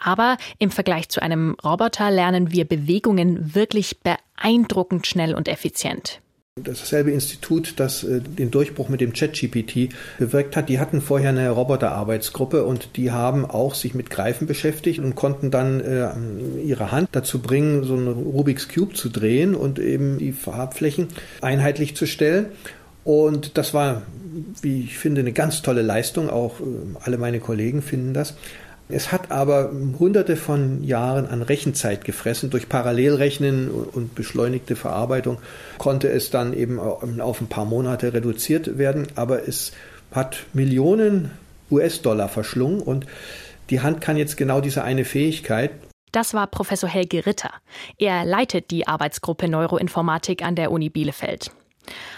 Aber 0.01 0.39
im 0.59 0.71
Vergleich 0.71 1.11
zu 1.11 1.21
einem 1.21 1.55
Roboter 1.63 2.11
lernen 2.11 2.51
wir 2.51 2.65
Bewegungen 2.65 3.55
wirklich 3.55 4.01
beeindruckend 4.01 5.07
schnell 5.07 5.35
und 5.35 5.49
effizient. 5.49 6.22
Dasselbe 6.61 7.11
Institut, 7.11 7.81
das 7.81 8.05
äh, 8.05 8.21
den 8.21 8.51
Durchbruch 8.51 8.91
mit 8.91 9.01
dem 9.01 9.15
ChatGPT 9.15 9.89
bewirkt 10.19 10.55
hat, 10.55 10.69
die 10.69 10.79
hatten 10.79 11.01
vorher 11.01 11.31
eine 11.31 11.49
Roboterarbeitsgruppe 11.49 12.67
und 12.67 12.99
die 12.99 13.11
haben 13.11 13.47
auch 13.47 13.75
sich 13.75 13.95
mit 13.95 14.11
Greifen 14.11 14.47
beschäftigt 14.47 14.99
und 14.99 15.15
konnten 15.15 15.51
dann 15.51 15.81
äh, 15.81 16.11
ihre 16.63 16.93
Hand 16.93 17.09
dazu 17.13 17.41
bringen, 17.41 17.85
so 17.85 17.95
einen 17.95 18.09
Rubik's 18.09 18.69
Cube 18.69 18.93
zu 18.93 19.09
drehen 19.09 19.55
und 19.55 19.79
eben 19.79 20.19
die 20.19 20.33
Farbflächen 20.33 21.09
einheitlich 21.41 21.97
zu 21.97 22.05
stellen. 22.05 22.49
Und 23.03 23.57
das 23.57 23.73
war, 23.73 24.03
wie 24.61 24.85
ich 24.85 24.99
finde, 24.99 25.23
eine 25.23 25.33
ganz 25.33 25.63
tolle 25.63 25.81
Leistung. 25.81 26.29
Auch 26.29 26.61
äh, 26.61 26.65
alle 27.01 27.17
meine 27.17 27.41
Kollegen 27.41 27.81
finden 27.81 28.13
das. 28.13 28.35
Es 28.93 29.11
hat 29.11 29.31
aber 29.31 29.71
hunderte 29.99 30.37
von 30.37 30.85
Jahren 30.85 31.27
an 31.27 31.43
Rechenzeit 31.43 32.05
gefressen. 32.05 32.51
Durch 32.51 32.69
Parallelrechnen 32.69 33.71
und 33.71 34.15
beschleunigte 34.15 34.77
Verarbeitung 34.77 35.39
konnte 35.79 36.09
es 36.09 36.31
dann 36.31 36.53
eben 36.53 36.79
auf 36.79 37.41
ein 37.41 37.49
paar 37.49 37.65
Monate 37.65 38.13
reduziert 38.13 38.79
werden. 38.79 39.09
Aber 39.15 39.49
es 39.49 39.73
hat 40.13 40.45
Millionen 40.53 41.31
US-Dollar 41.71 42.29
verschlungen 42.29 42.81
und 42.81 43.07
die 43.71 43.81
Hand 43.81 44.01
kann 44.01 44.17
jetzt 44.17 44.37
genau 44.37 44.61
diese 44.61 44.85
eine 44.85 45.05
Fähigkeit. 45.05 45.71
Das 46.13 46.35
war 46.35 46.47
Professor 46.47 46.91
Helge 46.91 47.25
Ritter. 47.25 47.51
Er 47.99 48.27
leitet 48.27 48.71
die 48.71 48.87
Arbeitsgruppe 48.87 49.49
Neuroinformatik 49.49 50.45
an 50.45 50.55
der 50.55 50.71
Uni 50.71 50.91
Bielefeld. 50.91 51.51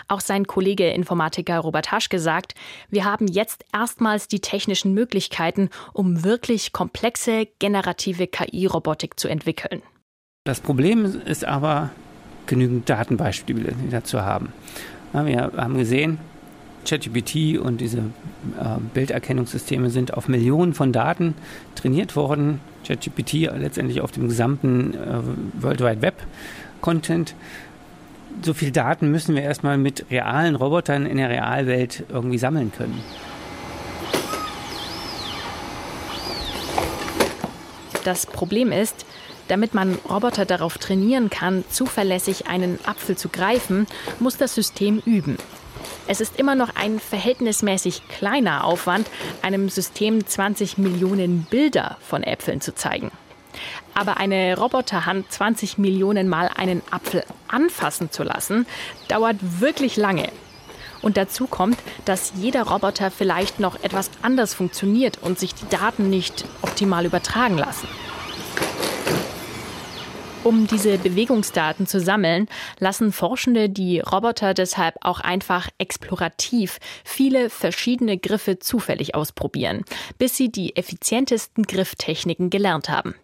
Auch 0.08 0.20
sein 0.20 0.46
Kollege 0.46 0.88
Informatiker 0.90 1.58
Robert 1.60 1.92
Haschke 1.92 2.18
sagt, 2.18 2.54
wir 2.90 3.04
haben 3.04 3.26
jetzt 3.26 3.64
erstmals 3.72 4.28
die 4.28 4.40
technischen 4.40 4.94
Möglichkeiten, 4.94 5.70
um 5.92 6.24
wirklich 6.24 6.72
komplexe 6.72 7.48
generative 7.58 8.26
KI-Robotik 8.26 9.18
zu 9.18 9.28
entwickeln. 9.28 9.82
Das 10.44 10.60
Problem 10.60 11.22
ist 11.24 11.44
aber, 11.44 11.90
genügend 12.46 12.88
Datenbeispiele 12.90 13.72
dazu 13.90 14.20
haben. 14.20 14.52
Wir 15.12 15.52
haben 15.56 15.78
gesehen, 15.78 16.18
ChatGPT 16.84 17.58
und 17.58 17.80
diese 17.80 17.98
äh, 17.98 18.78
Bilderkennungssysteme 18.92 19.90
sind 19.90 20.14
auf 20.14 20.28
Millionen 20.28 20.74
von 20.74 20.92
Daten 20.92 21.34
trainiert 21.74 22.16
worden. 22.16 22.60
ChatGPT 22.86 23.50
letztendlich 23.56 24.00
auf 24.00 24.12
dem 24.12 24.28
gesamten 24.28 24.94
äh, 24.94 25.62
World 25.62 25.80
Wide 25.80 26.02
Web 26.02 26.22
Content 26.80 27.34
so 28.42 28.54
viel 28.54 28.70
Daten 28.70 29.10
müssen 29.10 29.34
wir 29.34 29.42
erstmal 29.42 29.78
mit 29.78 30.06
realen 30.10 30.54
Robotern 30.54 31.06
in 31.06 31.16
der 31.16 31.30
Realwelt 31.30 32.04
irgendwie 32.08 32.38
sammeln 32.38 32.72
können. 32.76 33.02
Das 38.04 38.26
Problem 38.26 38.70
ist, 38.70 39.06
damit 39.48 39.74
man 39.74 39.94
Roboter 40.08 40.44
darauf 40.44 40.78
trainieren 40.78 41.30
kann, 41.30 41.64
zuverlässig 41.70 42.46
einen 42.46 42.78
Apfel 42.84 43.16
zu 43.16 43.28
greifen, 43.28 43.86
muss 44.20 44.36
das 44.36 44.54
System 44.54 45.02
üben. 45.06 45.36
Es 46.06 46.20
ist 46.20 46.38
immer 46.38 46.54
noch 46.54 46.76
ein 46.76 46.98
verhältnismäßig 46.98 48.02
kleiner 48.08 48.64
Aufwand, 48.64 49.08
einem 49.42 49.70
System 49.70 50.26
20 50.26 50.76
Millionen 50.76 51.46
Bilder 51.50 51.96
von 52.00 52.22
Äpfeln 52.22 52.60
zu 52.60 52.74
zeigen. 52.74 53.10
Aber 53.94 54.16
eine 54.16 54.56
Roboterhand 54.56 55.30
20 55.30 55.78
Millionen 55.78 56.28
Mal 56.28 56.50
einen 56.54 56.82
Apfel 56.90 57.24
anfassen 57.48 58.10
zu 58.10 58.22
lassen, 58.22 58.66
dauert 59.08 59.36
wirklich 59.60 59.96
lange. 59.96 60.28
Und 61.02 61.18
dazu 61.18 61.46
kommt, 61.46 61.78
dass 62.06 62.32
jeder 62.36 62.62
Roboter 62.62 63.10
vielleicht 63.10 63.60
noch 63.60 63.82
etwas 63.82 64.10
anders 64.22 64.54
funktioniert 64.54 65.18
und 65.20 65.38
sich 65.38 65.54
die 65.54 65.68
Daten 65.68 66.08
nicht 66.08 66.46
optimal 66.62 67.04
übertragen 67.04 67.58
lassen. 67.58 67.88
Um 70.44 70.66
diese 70.66 70.98
Bewegungsdaten 70.98 71.86
zu 71.86 72.00
sammeln, 72.00 72.48
lassen 72.78 73.12
Forschende 73.12 73.70
die 73.70 74.00
Roboter 74.00 74.52
deshalb 74.52 74.96
auch 75.00 75.20
einfach 75.20 75.70
explorativ 75.78 76.78
viele 77.02 77.48
verschiedene 77.48 78.18
Griffe 78.18 78.58
zufällig 78.58 79.14
ausprobieren, 79.14 79.84
bis 80.18 80.36
sie 80.36 80.52
die 80.52 80.76
effizientesten 80.76 81.64
Grifftechniken 81.64 82.50
gelernt 82.50 82.90
haben. 82.90 83.14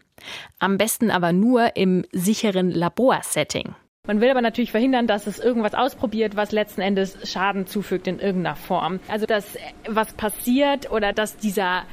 Am 0.58 0.78
besten 0.78 1.10
aber 1.10 1.32
nur 1.32 1.76
im 1.76 2.04
sicheren 2.12 2.70
Laborsetting. 2.70 3.74
Man 4.06 4.20
will 4.20 4.30
aber 4.30 4.40
natürlich 4.40 4.70
verhindern, 4.70 5.06
dass 5.06 5.26
es 5.26 5.38
irgendwas 5.38 5.74
ausprobiert, 5.74 6.34
was 6.34 6.52
letzten 6.52 6.80
Endes 6.80 7.16
Schaden 7.30 7.66
zufügt 7.66 8.06
in 8.06 8.18
irgendeiner 8.18 8.56
Form. 8.56 8.98
Also 9.08 9.26
dass 9.26 9.44
was 9.86 10.12
passiert 10.14 10.90
oder 10.90 11.12
dass 11.12 11.36
dieser 11.36 11.84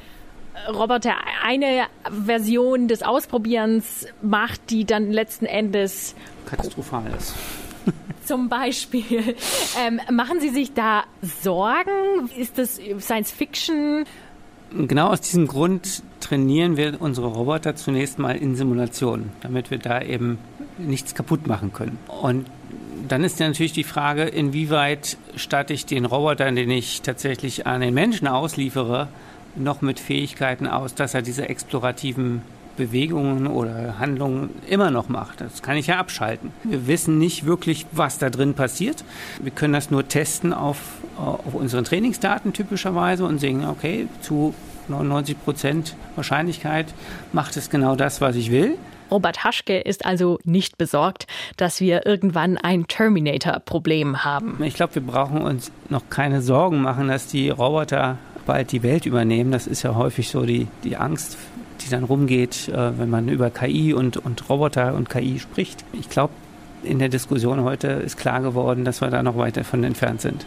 Roboter 0.68 1.16
eine 1.44 1.86
Version 2.26 2.88
des 2.88 3.04
Ausprobierens 3.04 4.08
macht, 4.22 4.70
die 4.70 4.86
dann 4.86 5.12
letzten 5.12 5.46
Endes 5.46 6.16
katastrophal 6.46 7.12
ist. 7.18 7.36
Zum 8.26 8.50
Beispiel. 8.50 9.36
Ähm, 9.80 10.02
machen 10.10 10.40
Sie 10.40 10.50
sich 10.50 10.74
da 10.74 11.04
Sorgen? 11.22 12.30
Ist 12.36 12.58
das 12.58 12.80
Science 13.00 13.32
Fiction? 13.32 14.06
Genau 14.72 15.10
aus 15.10 15.22
diesem 15.22 15.48
Grund 15.48 16.04
trainieren 16.20 16.76
wir 16.76 17.02
unsere 17.02 17.28
Roboter 17.28 17.76
zunächst 17.76 18.20
mal 18.20 18.36
in 18.36 18.56
Simulationen, 18.56 19.32
damit 19.42 19.72
wir 19.72 19.78
da 19.78 20.02
eben 20.02 20.40
nichts 20.78 21.16
kaputt 21.16 21.48
machen 21.48 21.72
können. 21.72 21.98
Und 22.22 22.46
dann 23.08 23.24
ist 23.24 23.40
ja 23.40 23.48
natürlich 23.48 23.72
die 23.72 23.86
Frage, 23.86 24.24
inwieweit 24.24 25.18
statte 25.36 25.74
ich 25.74 25.86
den 25.86 26.06
Roboter, 26.06 26.52
den 26.52 26.70
ich 26.70 27.02
tatsächlich 27.02 27.66
an 27.66 27.82
den 27.82 27.94
Menschen 27.94 28.28
ausliefere, 28.28 29.08
noch 29.56 29.82
mit 29.82 30.00
Fähigkeiten 30.00 30.68
aus, 30.68 30.94
dass 30.94 31.14
er 31.14 31.22
diese 31.22 31.48
explorativen 31.48 32.42
Bewegungen 32.78 33.48
oder 33.48 34.00
Handlungen 34.00 34.52
immer 34.68 34.92
noch 34.92 35.10
macht. 35.10 35.42
Das 35.42 35.62
kann 35.62 35.76
ich 35.76 35.88
ja 35.88 35.98
abschalten. 35.98 36.52
Wir 36.64 36.88
wissen 36.88 37.18
nicht 37.18 37.46
wirklich, 37.46 37.86
was 37.92 38.18
da 38.18 38.30
drin 38.30 38.54
passiert. 38.54 39.04
Wir 39.42 39.52
können 39.52 39.74
das 39.74 39.92
nur 39.92 40.08
testen 40.08 40.54
auf, 40.54 40.78
auf 41.18 41.54
unseren 41.54 41.84
Trainingsdaten 41.84 42.54
typischerweise 42.54 43.26
und 43.26 43.40
sehen, 43.40 43.66
okay, 43.66 44.08
zu 44.22 44.54
99 44.88 45.44
Prozent 45.44 45.96
Wahrscheinlichkeit 46.16 46.94
macht 47.34 47.58
es 47.58 47.70
genau 47.70 47.96
das, 47.96 48.22
was 48.22 48.36
ich 48.36 48.52
will. 48.52 48.78
Robert 49.10 49.44
Haschke 49.44 49.80
ist 49.80 50.06
also 50.06 50.38
nicht 50.44 50.78
besorgt, 50.78 51.28
dass 51.56 51.80
wir 51.80 52.06
irgendwann 52.06 52.58
ein 52.58 52.88
Terminator-Problem 52.88 54.26
haben. 54.26 54.62
Ich 54.64 54.76
glaube, 54.76 54.96
wir 54.96 55.02
brauchen 55.02 55.42
uns 55.42 55.72
noch 55.90 56.10
keine 56.10 56.42
Sorgen 56.42 56.82
machen, 56.82 57.08
dass 57.08 57.28
die 57.28 57.50
Roboter 57.50 58.18
bald 58.46 58.72
die 58.72 58.84
Welt 58.84 59.06
übernehmen. 59.06 59.52
Das 59.52 59.68
ist 59.68 59.84
ja 59.84 59.96
häufig 59.96 60.30
so 60.30 60.46
die, 60.46 60.68
die 60.84 60.98
Angst, 60.98 61.38
die 61.82 61.90
dann 61.90 62.04
rumgeht, 62.04 62.70
äh, 62.70 62.98
wenn 62.98 63.10
man 63.10 63.28
über 63.30 63.50
KI 63.50 63.94
und, 63.94 64.18
und 64.18 64.50
Roboter 64.50 64.94
und 64.94 65.10
KI 65.10 65.40
spricht. 65.40 65.84
Ich 65.94 66.10
glaube, 66.10 66.34
in 66.84 67.00
der 67.00 67.10
Diskussion 67.10 67.64
heute 67.64 67.88
ist 67.88 68.18
klar 68.18 68.42
geworden, 68.42 68.86
dass 68.86 69.02
wir 69.02 69.10
da 69.10 69.24
noch 69.24 69.38
weit 69.38 69.58
davon 69.58 69.84
entfernt 69.84 70.22
sind. 70.22 70.46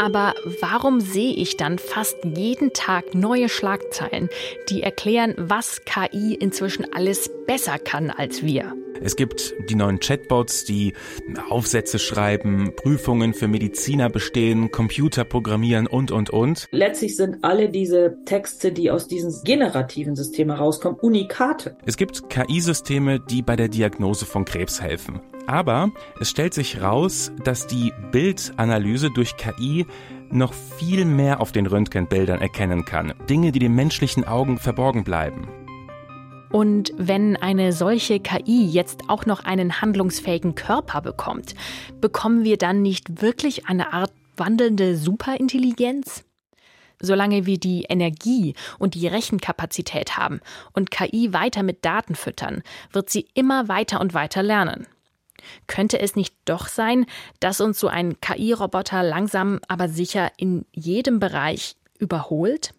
Aber 0.00 0.34
warum 0.62 1.02
sehe 1.02 1.34
ich 1.34 1.58
dann 1.58 1.78
fast 1.78 2.16
jeden 2.24 2.72
Tag 2.72 3.14
neue 3.14 3.50
Schlagzeilen, 3.50 4.30
die 4.70 4.82
erklären, 4.82 5.34
was 5.36 5.82
KI 5.84 6.34
inzwischen 6.34 6.90
alles 6.94 7.30
besser 7.46 7.78
kann 7.78 8.08
als 8.08 8.42
wir? 8.42 8.74
Es 9.02 9.14
gibt 9.14 9.54
die 9.68 9.74
neuen 9.74 10.00
Chatbots, 10.00 10.64
die 10.64 10.94
Aufsätze 11.50 11.98
schreiben, 11.98 12.72
Prüfungen 12.76 13.34
für 13.34 13.46
Mediziner 13.46 14.08
bestehen, 14.08 14.70
Computer 14.70 15.24
programmieren 15.24 15.86
und, 15.86 16.10
und, 16.10 16.30
und. 16.30 16.66
Letztlich 16.70 17.16
sind 17.16 17.44
alle 17.44 17.68
diese 17.68 18.16
Texte, 18.24 18.72
die 18.72 18.90
aus 18.90 19.06
diesen 19.06 19.34
generativen 19.44 20.16
Systemen 20.16 20.56
herauskommen, 20.56 20.98
Unikate. 20.98 21.76
Es 21.84 21.98
gibt 21.98 22.30
KI-Systeme, 22.30 23.20
die 23.20 23.42
bei 23.42 23.56
der 23.56 23.68
Diagnose 23.68 24.24
von 24.24 24.46
Krebs 24.46 24.80
helfen. 24.80 25.20
Aber 25.50 25.90
es 26.20 26.30
stellt 26.30 26.54
sich 26.54 26.80
raus, 26.80 27.32
dass 27.42 27.66
die 27.66 27.92
Bildanalyse 28.12 29.10
durch 29.10 29.36
KI 29.36 29.84
noch 30.30 30.54
viel 30.54 31.04
mehr 31.04 31.40
auf 31.40 31.50
den 31.50 31.66
Röntgenbildern 31.66 32.40
erkennen 32.40 32.84
kann. 32.84 33.14
Dinge, 33.28 33.50
die 33.50 33.58
den 33.58 33.74
menschlichen 33.74 34.24
Augen 34.24 34.58
verborgen 34.58 35.02
bleiben. 35.02 35.48
Und 36.52 36.92
wenn 36.96 37.36
eine 37.36 37.72
solche 37.72 38.20
KI 38.20 38.64
jetzt 38.64 39.08
auch 39.08 39.26
noch 39.26 39.44
einen 39.44 39.80
handlungsfähigen 39.80 40.54
Körper 40.54 41.00
bekommt, 41.00 41.56
bekommen 42.00 42.44
wir 42.44 42.56
dann 42.56 42.80
nicht 42.80 43.20
wirklich 43.20 43.66
eine 43.66 43.92
Art 43.92 44.12
wandelnde 44.36 44.96
Superintelligenz? 44.96 46.22
Solange 47.00 47.44
wir 47.46 47.58
die 47.58 47.86
Energie 47.88 48.54
und 48.78 48.94
die 48.94 49.08
Rechenkapazität 49.08 50.16
haben 50.16 50.38
und 50.74 50.92
KI 50.92 51.32
weiter 51.32 51.64
mit 51.64 51.84
Daten 51.84 52.14
füttern, 52.14 52.62
wird 52.92 53.10
sie 53.10 53.26
immer 53.34 53.66
weiter 53.66 54.00
und 54.00 54.14
weiter 54.14 54.44
lernen. 54.44 54.86
Könnte 55.66 56.00
es 56.00 56.16
nicht 56.16 56.34
doch 56.44 56.68
sein, 56.68 57.06
dass 57.40 57.60
uns 57.60 57.78
so 57.78 57.88
ein 57.88 58.20
KI-Roboter 58.20 59.02
langsam 59.02 59.60
aber 59.68 59.88
sicher 59.88 60.30
in 60.36 60.64
jedem 60.72 61.18
Bereich 61.18 61.76
überholt? 61.98 62.72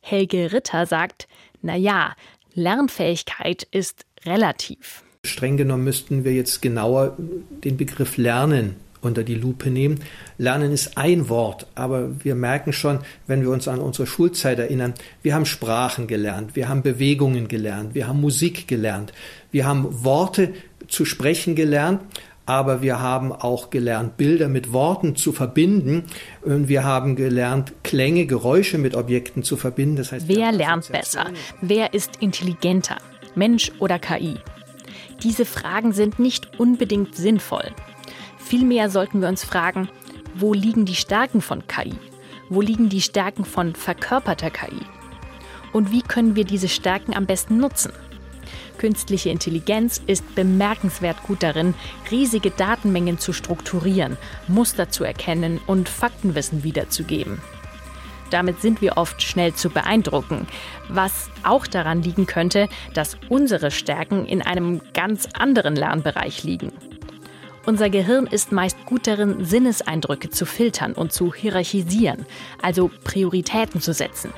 Helge 0.00 0.52
Ritter 0.52 0.86
sagt, 0.86 1.28
na 1.62 1.76
ja, 1.76 2.14
Lernfähigkeit 2.54 3.66
ist 3.70 4.04
relativ. 4.26 5.02
Streng 5.24 5.56
genommen 5.56 5.84
müssten 5.84 6.24
wir 6.24 6.32
jetzt 6.32 6.60
genauer 6.60 7.16
den 7.18 7.76
Begriff 7.76 8.16
Lernen 8.16 8.76
unter 9.04 9.22
die 9.22 9.34
Lupe 9.34 9.70
nehmen. 9.70 10.00
Lernen 10.38 10.72
ist 10.72 10.96
ein 10.96 11.28
Wort, 11.28 11.66
aber 11.74 12.24
wir 12.24 12.34
merken 12.34 12.72
schon, 12.72 13.00
wenn 13.26 13.42
wir 13.42 13.50
uns 13.50 13.68
an 13.68 13.80
unsere 13.80 14.06
Schulzeit 14.06 14.58
erinnern, 14.58 14.94
wir 15.22 15.34
haben 15.34 15.46
Sprachen 15.46 16.06
gelernt, 16.06 16.56
wir 16.56 16.68
haben 16.68 16.82
Bewegungen 16.82 17.48
gelernt, 17.48 17.94
wir 17.94 18.08
haben 18.08 18.20
Musik 18.20 18.66
gelernt, 18.66 19.12
wir 19.50 19.66
haben 19.66 20.04
Worte 20.04 20.54
zu 20.88 21.04
sprechen 21.04 21.54
gelernt, 21.54 22.00
aber 22.46 22.82
wir 22.82 23.00
haben 23.00 23.32
auch 23.32 23.70
gelernt, 23.70 24.16
Bilder 24.16 24.48
mit 24.48 24.72
Worten 24.72 25.16
zu 25.16 25.32
verbinden 25.32 26.04
und 26.42 26.68
wir 26.68 26.84
haben 26.84 27.16
gelernt, 27.16 27.72
Klänge, 27.82 28.26
Geräusche 28.26 28.76
mit 28.76 28.94
Objekten 28.94 29.42
zu 29.42 29.56
verbinden. 29.56 29.96
Das 29.96 30.12
heißt, 30.12 30.28
Wer 30.28 30.52
lernt 30.52 30.90
besser? 30.92 31.26
Wer 31.62 31.94
ist 31.94 32.16
intelligenter? 32.20 32.98
Mensch 33.34 33.72
oder 33.78 33.98
KI? 33.98 34.36
Diese 35.22 35.46
Fragen 35.46 35.92
sind 35.92 36.18
nicht 36.18 36.58
unbedingt 36.60 37.16
sinnvoll. 37.16 37.70
Vielmehr 38.38 38.90
sollten 38.90 39.22
wir 39.22 39.28
uns 39.28 39.42
fragen, 39.42 39.88
wo 40.34 40.52
liegen 40.52 40.84
die 40.84 40.96
Stärken 40.96 41.40
von 41.40 41.66
KI? 41.66 41.94
Wo 42.50 42.60
liegen 42.60 42.90
die 42.90 43.00
Stärken 43.00 43.46
von 43.46 43.74
verkörperter 43.74 44.50
KI? 44.50 44.80
Und 45.72 45.92
wie 45.92 46.02
können 46.02 46.36
wir 46.36 46.44
diese 46.44 46.68
Stärken 46.68 47.16
am 47.16 47.24
besten 47.24 47.56
nutzen? 47.56 47.92
Künstliche 48.78 49.30
Intelligenz 49.30 50.02
ist 50.06 50.34
bemerkenswert 50.34 51.22
gut 51.22 51.42
darin, 51.42 51.74
riesige 52.10 52.50
Datenmengen 52.50 53.18
zu 53.18 53.32
strukturieren, 53.32 54.16
Muster 54.48 54.90
zu 54.90 55.04
erkennen 55.04 55.60
und 55.66 55.88
Faktenwissen 55.88 56.64
wiederzugeben. 56.64 57.40
Damit 58.30 58.60
sind 58.60 58.80
wir 58.80 58.96
oft 58.96 59.22
schnell 59.22 59.54
zu 59.54 59.70
beeindrucken, 59.70 60.46
was 60.88 61.30
auch 61.44 61.66
daran 61.66 62.02
liegen 62.02 62.26
könnte, 62.26 62.68
dass 62.92 63.16
unsere 63.28 63.70
Stärken 63.70 64.26
in 64.26 64.42
einem 64.42 64.80
ganz 64.92 65.28
anderen 65.34 65.76
Lernbereich 65.76 66.42
liegen. 66.42 66.72
Unser 67.66 67.88
Gehirn 67.88 68.26
ist 68.26 68.52
meist 68.52 68.84
gut 68.84 69.06
darin, 69.06 69.44
Sinneseindrücke 69.44 70.30
zu 70.30 70.44
filtern 70.44 70.92
und 70.92 71.12
zu 71.12 71.32
hierarchisieren, 71.32 72.26
also 72.60 72.90
Prioritäten 73.04 73.80
zu 73.80 73.94
setzen. 73.94 74.32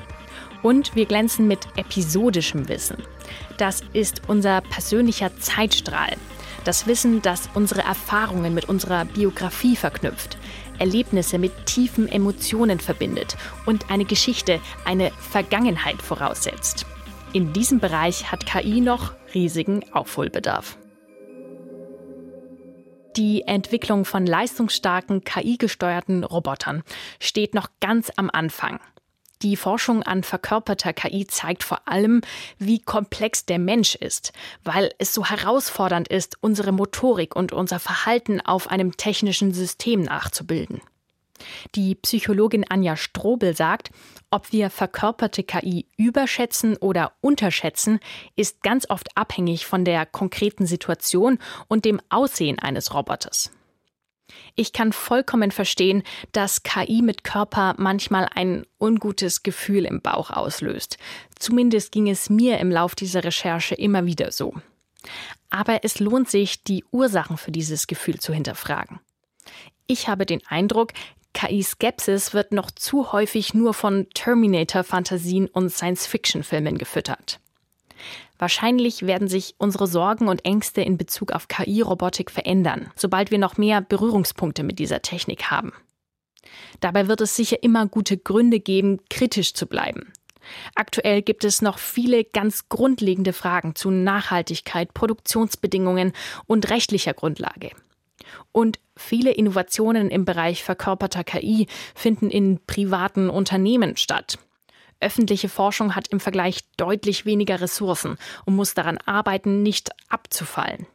Und 0.63 0.95
wir 0.95 1.05
glänzen 1.05 1.47
mit 1.47 1.67
episodischem 1.77 2.67
Wissen. 2.67 2.97
Das 3.57 3.81
ist 3.93 4.21
unser 4.27 4.61
persönlicher 4.61 5.35
Zeitstrahl. 5.37 6.15
Das 6.63 6.87
Wissen, 6.87 7.21
das 7.21 7.49
unsere 7.53 7.81
Erfahrungen 7.81 8.53
mit 8.53 8.65
unserer 8.65 9.05
Biografie 9.05 9.75
verknüpft, 9.75 10.37
Erlebnisse 10.79 11.39
mit 11.39 11.65
tiefen 11.65 12.07
Emotionen 12.07 12.79
verbindet 12.79 13.37
und 13.65 13.89
eine 13.89 14.05
Geschichte, 14.05 14.59
eine 14.85 15.11
Vergangenheit 15.11 16.01
voraussetzt. 16.01 16.85
In 17.33 17.53
diesem 17.53 17.79
Bereich 17.79 18.31
hat 18.31 18.45
KI 18.45 18.81
noch 18.81 19.13
riesigen 19.33 19.83
Aufholbedarf. 19.91 20.77
Die 23.15 23.41
Entwicklung 23.47 24.05
von 24.05 24.25
leistungsstarken 24.25 25.23
KI-gesteuerten 25.23 26.23
Robotern 26.23 26.83
steht 27.19 27.55
noch 27.55 27.69
ganz 27.79 28.11
am 28.15 28.29
Anfang. 28.29 28.79
Die 29.41 29.55
Forschung 29.55 30.03
an 30.03 30.23
verkörperter 30.23 30.93
KI 30.93 31.27
zeigt 31.27 31.63
vor 31.63 31.87
allem, 31.87 32.21
wie 32.57 32.79
komplex 32.79 33.45
der 33.45 33.59
Mensch 33.59 33.95
ist, 33.95 34.33
weil 34.63 34.91
es 34.97 35.13
so 35.13 35.25
herausfordernd 35.25 36.07
ist, 36.07 36.37
unsere 36.41 36.71
Motorik 36.71 37.35
und 37.35 37.53
unser 37.53 37.79
Verhalten 37.79 38.41
auf 38.41 38.69
einem 38.69 38.97
technischen 38.97 39.53
System 39.53 40.01
nachzubilden. 40.01 40.81
Die 41.75 41.95
Psychologin 41.95 42.65
Anja 42.67 42.95
Strobel 42.95 43.55
sagt, 43.55 43.91
ob 44.31 44.51
wir 44.51 44.69
verkörperte 44.69 45.43
KI 45.43 45.85
überschätzen 45.95 46.77
oder 46.77 47.13
unterschätzen, 47.21 47.99
ist 48.35 48.63
ganz 48.63 48.89
oft 48.89 49.15
abhängig 49.15 49.65
von 49.65 49.85
der 49.85 50.05
konkreten 50.05 50.65
Situation 50.65 51.37
und 51.67 51.85
dem 51.85 52.01
Aussehen 52.09 52.59
eines 52.59 52.93
Roboters. 52.93 53.51
Ich 54.55 54.73
kann 54.73 54.91
vollkommen 54.91 55.51
verstehen, 55.51 56.03
dass 56.31 56.63
KI 56.63 57.01
mit 57.01 57.23
Körper 57.23 57.75
manchmal 57.77 58.27
ein 58.35 58.65
ungutes 58.79 59.43
Gefühl 59.43 59.85
im 59.85 60.01
Bauch 60.01 60.31
auslöst. 60.31 60.97
Zumindest 61.37 61.91
ging 61.91 62.09
es 62.09 62.29
mir 62.29 62.59
im 62.59 62.71
Lauf 62.71 62.95
dieser 62.95 63.23
Recherche 63.23 63.75
immer 63.75 64.05
wieder 64.05 64.31
so. 64.31 64.53
Aber 65.49 65.83
es 65.83 65.99
lohnt 65.99 66.29
sich, 66.29 66.63
die 66.63 66.83
Ursachen 66.91 67.37
für 67.37 67.51
dieses 67.51 67.87
Gefühl 67.87 68.19
zu 68.19 68.33
hinterfragen. 68.33 68.99
Ich 69.85 70.09
habe 70.09 70.25
den 70.25 70.45
Eindruck, 70.47 70.91
KI-Skepsis 71.33 72.33
wird 72.33 72.51
noch 72.51 72.71
zu 72.71 73.11
häufig 73.11 73.53
nur 73.53 73.73
von 73.73 74.07
Terminator-Fantasien 74.13 75.47
und 75.47 75.69
Science-Fiction-Filmen 75.69 76.77
gefüttert. 76.77 77.39
Wahrscheinlich 78.37 79.05
werden 79.05 79.27
sich 79.27 79.55
unsere 79.57 79.87
Sorgen 79.87 80.27
und 80.27 80.45
Ängste 80.45 80.81
in 80.81 80.97
Bezug 80.97 81.31
auf 81.31 81.47
KI-Robotik 81.47 82.31
verändern, 82.31 82.91
sobald 82.95 83.31
wir 83.31 83.39
noch 83.39 83.57
mehr 83.57 83.81
Berührungspunkte 83.81 84.63
mit 84.63 84.79
dieser 84.79 85.01
Technik 85.01 85.45
haben. 85.45 85.73
Dabei 86.79 87.07
wird 87.07 87.21
es 87.21 87.35
sicher 87.35 87.61
immer 87.63 87.87
gute 87.87 88.17
Gründe 88.17 88.59
geben, 88.59 88.99
kritisch 89.09 89.53
zu 89.53 89.67
bleiben. 89.67 90.13
Aktuell 90.75 91.21
gibt 91.21 91.43
es 91.43 91.61
noch 91.61 91.77
viele 91.77 92.23
ganz 92.23 92.69
grundlegende 92.69 93.33
Fragen 93.33 93.75
zu 93.75 93.91
Nachhaltigkeit, 93.91 94.93
Produktionsbedingungen 94.93 96.13
und 96.45 96.69
rechtlicher 96.69 97.13
Grundlage. 97.13 97.71
Und 98.51 98.79
viele 98.95 99.31
Innovationen 99.31 100.09
im 100.09 100.25
Bereich 100.25 100.63
verkörperter 100.63 101.23
KI 101.23 101.67
finden 101.95 102.29
in 102.29 102.59
privaten 102.65 103.29
Unternehmen 103.29 103.97
statt. 103.97 104.39
Öffentliche 104.99 105.49
Forschung 105.49 105.95
hat 105.95 106.07
im 106.09 106.19
Vergleich 106.19 106.61
deutlich 106.77 107.25
weniger 107.25 107.61
Ressourcen 107.61 108.17
und 108.45 108.55
muss 108.55 108.73
daran 108.73 108.97
arbeiten, 109.05 109.63
nicht 109.63 109.91
abzufallen. 110.09 110.87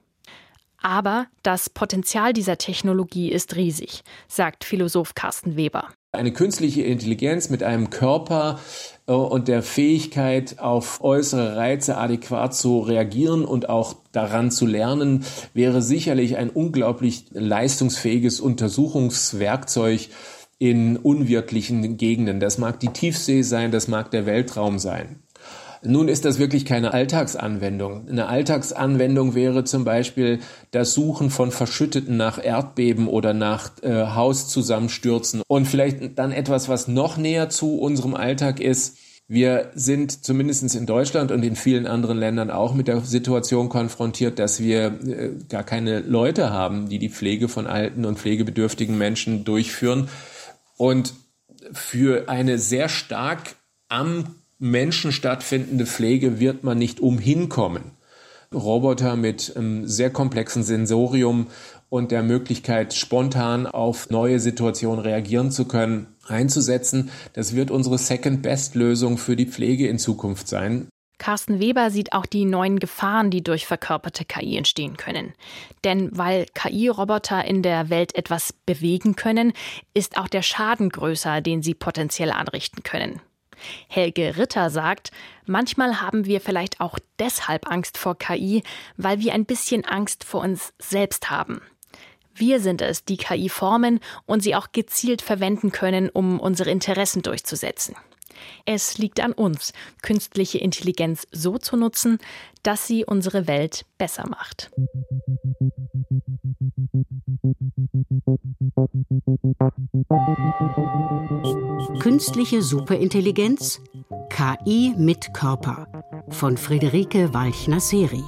Aber 0.82 1.26
das 1.44 1.70
Potenzial 1.70 2.32
dieser 2.32 2.58
Technologie 2.58 3.30
ist 3.30 3.54
riesig, 3.54 4.02
sagt 4.26 4.64
Philosoph 4.64 5.14
Carsten 5.14 5.56
Weber. 5.56 5.88
Eine 6.14 6.32
künstliche 6.32 6.82
Intelligenz 6.82 7.48
mit 7.48 7.62
einem 7.62 7.88
Körper 7.88 8.58
äh, 9.06 9.12
und 9.12 9.48
der 9.48 9.62
Fähigkeit, 9.62 10.58
auf 10.58 11.02
äußere 11.02 11.56
Reize 11.56 11.96
adäquat 11.96 12.54
zu 12.54 12.80
reagieren 12.80 13.46
und 13.46 13.70
auch 13.70 13.94
daran 14.10 14.50
zu 14.50 14.66
lernen, 14.66 15.24
wäre 15.54 15.80
sicherlich 15.80 16.36
ein 16.36 16.50
unglaublich 16.50 17.26
leistungsfähiges 17.30 18.40
Untersuchungswerkzeug 18.40 20.10
in 20.62 20.96
unwirklichen 20.96 21.96
Gegenden. 21.96 22.38
Das 22.38 22.57
mag 22.57 22.79
die 22.79 22.92
Tiefsee 22.92 23.42
sein, 23.42 23.72
das 23.72 23.88
mag 23.88 24.12
der 24.12 24.27
Weltraum 24.27 24.79
sein. 24.79 25.16
Nun 25.85 26.07
ist 26.07 26.25
das 26.25 26.38
wirklich 26.38 26.64
keine 26.64 26.94
Alltagsanwendung. 26.94 28.09
Eine 28.09 28.29
Alltagsanwendung 28.29 29.35
wäre 29.35 29.64
zum 29.64 29.83
Beispiel 29.83 30.38
das 30.70 30.94
Suchen 30.94 31.31
von 31.31 31.51
Verschütteten 31.51 32.16
nach 32.16 32.38
Erdbeben 32.40 33.09
oder 33.09 33.35
nach 33.35 33.72
äh, 33.83 34.07
Hauszusammenstürzen. 34.07 35.42
Und 35.48 35.66
vielleicht 35.66 36.16
dann 36.16 36.31
etwas, 36.31 36.68
was 36.68 36.87
noch 36.87 37.16
näher 37.16 37.48
zu 37.48 37.81
unserem 37.81 38.14
Alltag 38.14 38.61
ist, 38.61 38.98
Wir 39.29 39.70
sind 39.75 40.27
zumindest 40.27 40.75
in 40.75 40.85
Deutschland 40.85 41.31
und 41.31 41.42
in 41.42 41.57
vielen 41.57 41.87
anderen 41.87 42.18
Ländern 42.18 42.51
auch 42.51 42.75
mit 42.75 42.87
der 42.87 43.01
Situation 43.01 43.70
konfrontiert, 43.70 44.38
dass 44.38 44.61
wir 44.61 44.87
äh, 45.07 45.31
gar 45.48 45.62
keine 45.62 46.01
Leute 46.01 46.51
haben, 46.51 46.90
die 46.90 46.98
die 46.98 47.09
Pflege 47.09 47.48
von 47.48 47.66
alten 47.66 48.05
und 48.05 48.18
pflegebedürftigen 48.18 48.98
Menschen 48.98 49.44
durchführen. 49.44 50.09
Und 50.83 51.14
für 51.71 52.29
eine 52.29 52.59
sehr 52.59 52.88
stark 52.88 53.55
am 53.88 54.35
Menschen 54.59 55.12
stattfindende 55.12 55.87
Pflege 55.87 56.40
wird 56.40 56.64
man 56.64 56.77
nicht 56.77 56.99
umhin 56.99 57.49
kommen. 57.49 57.92
Roboter 58.53 59.14
mit 59.14 59.57
einem 59.57 59.87
sehr 59.87 60.11
komplexen 60.11 60.64
Sensorium 60.64 61.47
und 61.88 62.11
der 62.11 62.25
Möglichkeit, 62.25 62.95
spontan 62.95 63.68
auf 63.68 64.11
neue 64.11 64.40
Situationen 64.40 64.99
reagieren 64.99 65.53
zu 65.53 65.66
können, 65.66 66.09
einzusetzen. 66.27 67.11
Das 67.33 67.55
wird 67.55 67.71
unsere 67.71 67.97
Second-Best-Lösung 67.97 69.18
für 69.18 69.37
die 69.37 69.47
Pflege 69.47 69.87
in 69.87 70.01
Zukunft 70.01 70.49
sein. 70.49 70.88
Carsten 71.22 71.61
Weber 71.61 71.92
sieht 71.92 72.14
auch 72.14 72.26
die 72.26 72.44
neuen 72.44 72.80
Gefahren, 72.80 73.30
die 73.30 73.44
durch 73.44 73.64
verkörperte 73.64 74.24
KI 74.24 74.56
entstehen 74.56 74.96
können. 74.96 75.35
Denn 75.85 76.11
weil 76.11 76.46
KI-Roboter 76.52 77.44
in 77.44 77.62
der 77.62 77.90
Welt 77.90 78.16
etwas 78.16 78.52
bewegen 78.52 79.14
können, 79.14 79.52
ist 79.94 80.18
auch 80.18 80.26
der 80.26 80.42
Schaden 80.42 80.88
größer, 80.88 81.40
den 81.40 81.62
sie 81.62 81.74
potenziell 81.74 82.32
anrichten 82.32 82.82
können. 82.82 83.20
Helge 83.87 84.37
Ritter 84.37 84.68
sagt, 84.68 85.12
manchmal 85.46 86.00
haben 86.00 86.24
wir 86.24 86.40
vielleicht 86.40 86.80
auch 86.80 86.98
deshalb 87.20 87.70
Angst 87.70 87.98
vor 87.98 88.18
KI, 88.18 88.64
weil 88.96 89.20
wir 89.20 89.32
ein 89.32 89.44
bisschen 89.44 89.85
Angst 89.85 90.24
vor 90.24 90.40
uns 90.40 90.74
selbst 90.80 91.30
haben. 91.30 91.62
Wir 92.35 92.58
sind 92.58 92.82
es, 92.82 93.04
die 93.04 93.16
KI 93.16 93.48
formen 93.48 94.00
und 94.26 94.42
sie 94.42 94.56
auch 94.56 94.72
gezielt 94.72 95.22
verwenden 95.22 95.70
können, 95.70 96.08
um 96.08 96.40
unsere 96.40 96.72
Interessen 96.72 97.22
durchzusetzen. 97.22 97.94
Es 98.64 98.98
liegt 98.98 99.20
an 99.20 99.33
uns, 99.33 99.72
künstliche 100.02 100.59
Intelligenz 100.59 101.26
so 101.33 101.59
zu 101.59 101.76
nutzen, 101.76 102.18
dass 102.62 102.87
sie 102.87 103.05
unsere 103.05 103.46
Welt 103.46 103.85
besser 103.98 104.28
macht. 104.28 104.70
Künstliche 112.00 112.62
Superintelligenz 112.62 113.81
KI 114.31 114.94
mit 114.96 115.35
Körper 115.35 115.87
von 116.31 116.57
Friederike 116.57 117.35
Walchner-Seri. 117.35 118.24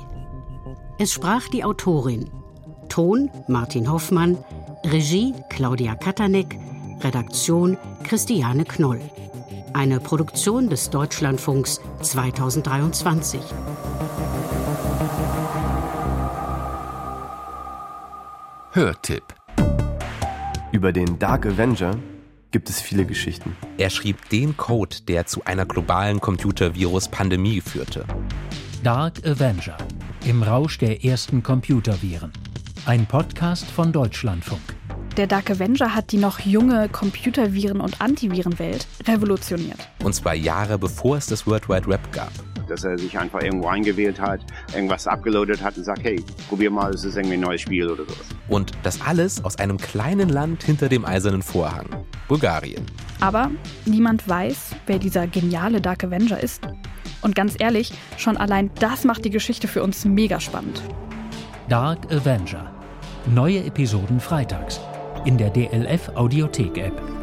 Es 0.98 1.12
sprach 1.12 1.48
die 1.48 1.64
Autorin. 1.64 2.30
Ton 2.88 3.30
Martin 3.48 3.90
Hoffmann, 3.90 4.38
Regie 4.84 5.34
Claudia 5.48 5.94
Katanek, 5.94 6.58
Redaktion 7.00 7.76
Christiane 8.04 8.64
Knoll. 8.64 9.00
Eine 9.74 9.98
Produktion 9.98 10.70
des 10.70 10.88
Deutschlandfunks 10.90 11.80
2023. 12.00 13.40
Hörtipp. 18.70 19.24
Über 20.70 20.92
den 20.92 21.18
Dark 21.18 21.46
Avenger 21.46 21.96
gibt 22.52 22.70
es 22.70 22.80
viele 22.80 23.04
Geschichten. 23.04 23.56
Er 23.76 23.90
schrieb 23.90 24.28
den 24.28 24.56
Code, 24.56 24.98
der 25.08 25.26
zu 25.26 25.44
einer 25.44 25.66
globalen 25.66 26.20
Computervirus-Pandemie 26.20 27.60
führte. 27.60 28.04
Dark 28.84 29.26
Avenger. 29.26 29.76
Im 30.24 30.44
Rausch 30.44 30.78
der 30.78 31.04
ersten 31.04 31.42
Computerviren. 31.42 32.32
Ein 32.86 33.06
Podcast 33.06 33.64
von 33.64 33.90
Deutschlandfunk. 33.90 34.73
Der 35.16 35.28
Dark 35.28 35.48
Avenger 35.48 35.94
hat 35.94 36.10
die 36.10 36.16
noch 36.16 36.40
junge 36.40 36.88
Computerviren- 36.88 37.80
und 37.80 38.00
Antivirenwelt 38.00 38.84
revolutioniert. 39.06 39.78
Und 40.02 40.12
zwar 40.12 40.34
Jahre 40.34 40.76
bevor 40.76 41.18
es 41.18 41.26
das 41.26 41.46
World 41.46 41.68
Wide 41.68 41.86
Web 41.86 42.00
gab. 42.10 42.32
Dass 42.66 42.82
er 42.82 42.98
sich 42.98 43.16
einfach 43.16 43.40
irgendwo 43.40 43.68
eingewählt 43.68 44.20
hat, 44.20 44.40
irgendwas 44.74 45.06
abgeloadet 45.06 45.62
hat 45.62 45.76
und 45.76 45.84
sagt, 45.84 46.02
hey, 46.02 46.20
probier 46.48 46.68
mal, 46.68 46.92
es 46.92 47.04
ist 47.04 47.16
irgendwie 47.16 47.34
ein 47.34 47.42
neues 47.42 47.60
Spiel 47.60 47.88
oder 47.88 48.02
sowas. 48.02 48.26
Und 48.48 48.72
das 48.82 49.00
alles 49.02 49.44
aus 49.44 49.56
einem 49.56 49.78
kleinen 49.78 50.30
Land 50.30 50.64
hinter 50.64 50.88
dem 50.88 51.04
eisernen 51.04 51.42
Vorhang, 51.42 51.86
Bulgarien. 52.26 52.84
Aber 53.20 53.52
niemand 53.84 54.28
weiß, 54.28 54.70
wer 54.86 54.98
dieser 54.98 55.28
geniale 55.28 55.80
Dark 55.80 56.02
Avenger 56.02 56.42
ist. 56.42 56.66
Und 57.22 57.36
ganz 57.36 57.54
ehrlich, 57.60 57.92
schon 58.16 58.36
allein 58.36 58.72
das 58.80 59.04
macht 59.04 59.24
die 59.24 59.30
Geschichte 59.30 59.68
für 59.68 59.84
uns 59.84 60.04
mega 60.04 60.40
spannend. 60.40 60.82
Dark 61.68 62.12
Avenger. 62.12 62.72
Neue 63.26 63.64
Episoden 63.64 64.18
freitags 64.20 64.80
in 65.24 65.38
der 65.38 65.50
DLF 65.50 66.10
Audiothek 66.14 66.78
App. 66.78 67.13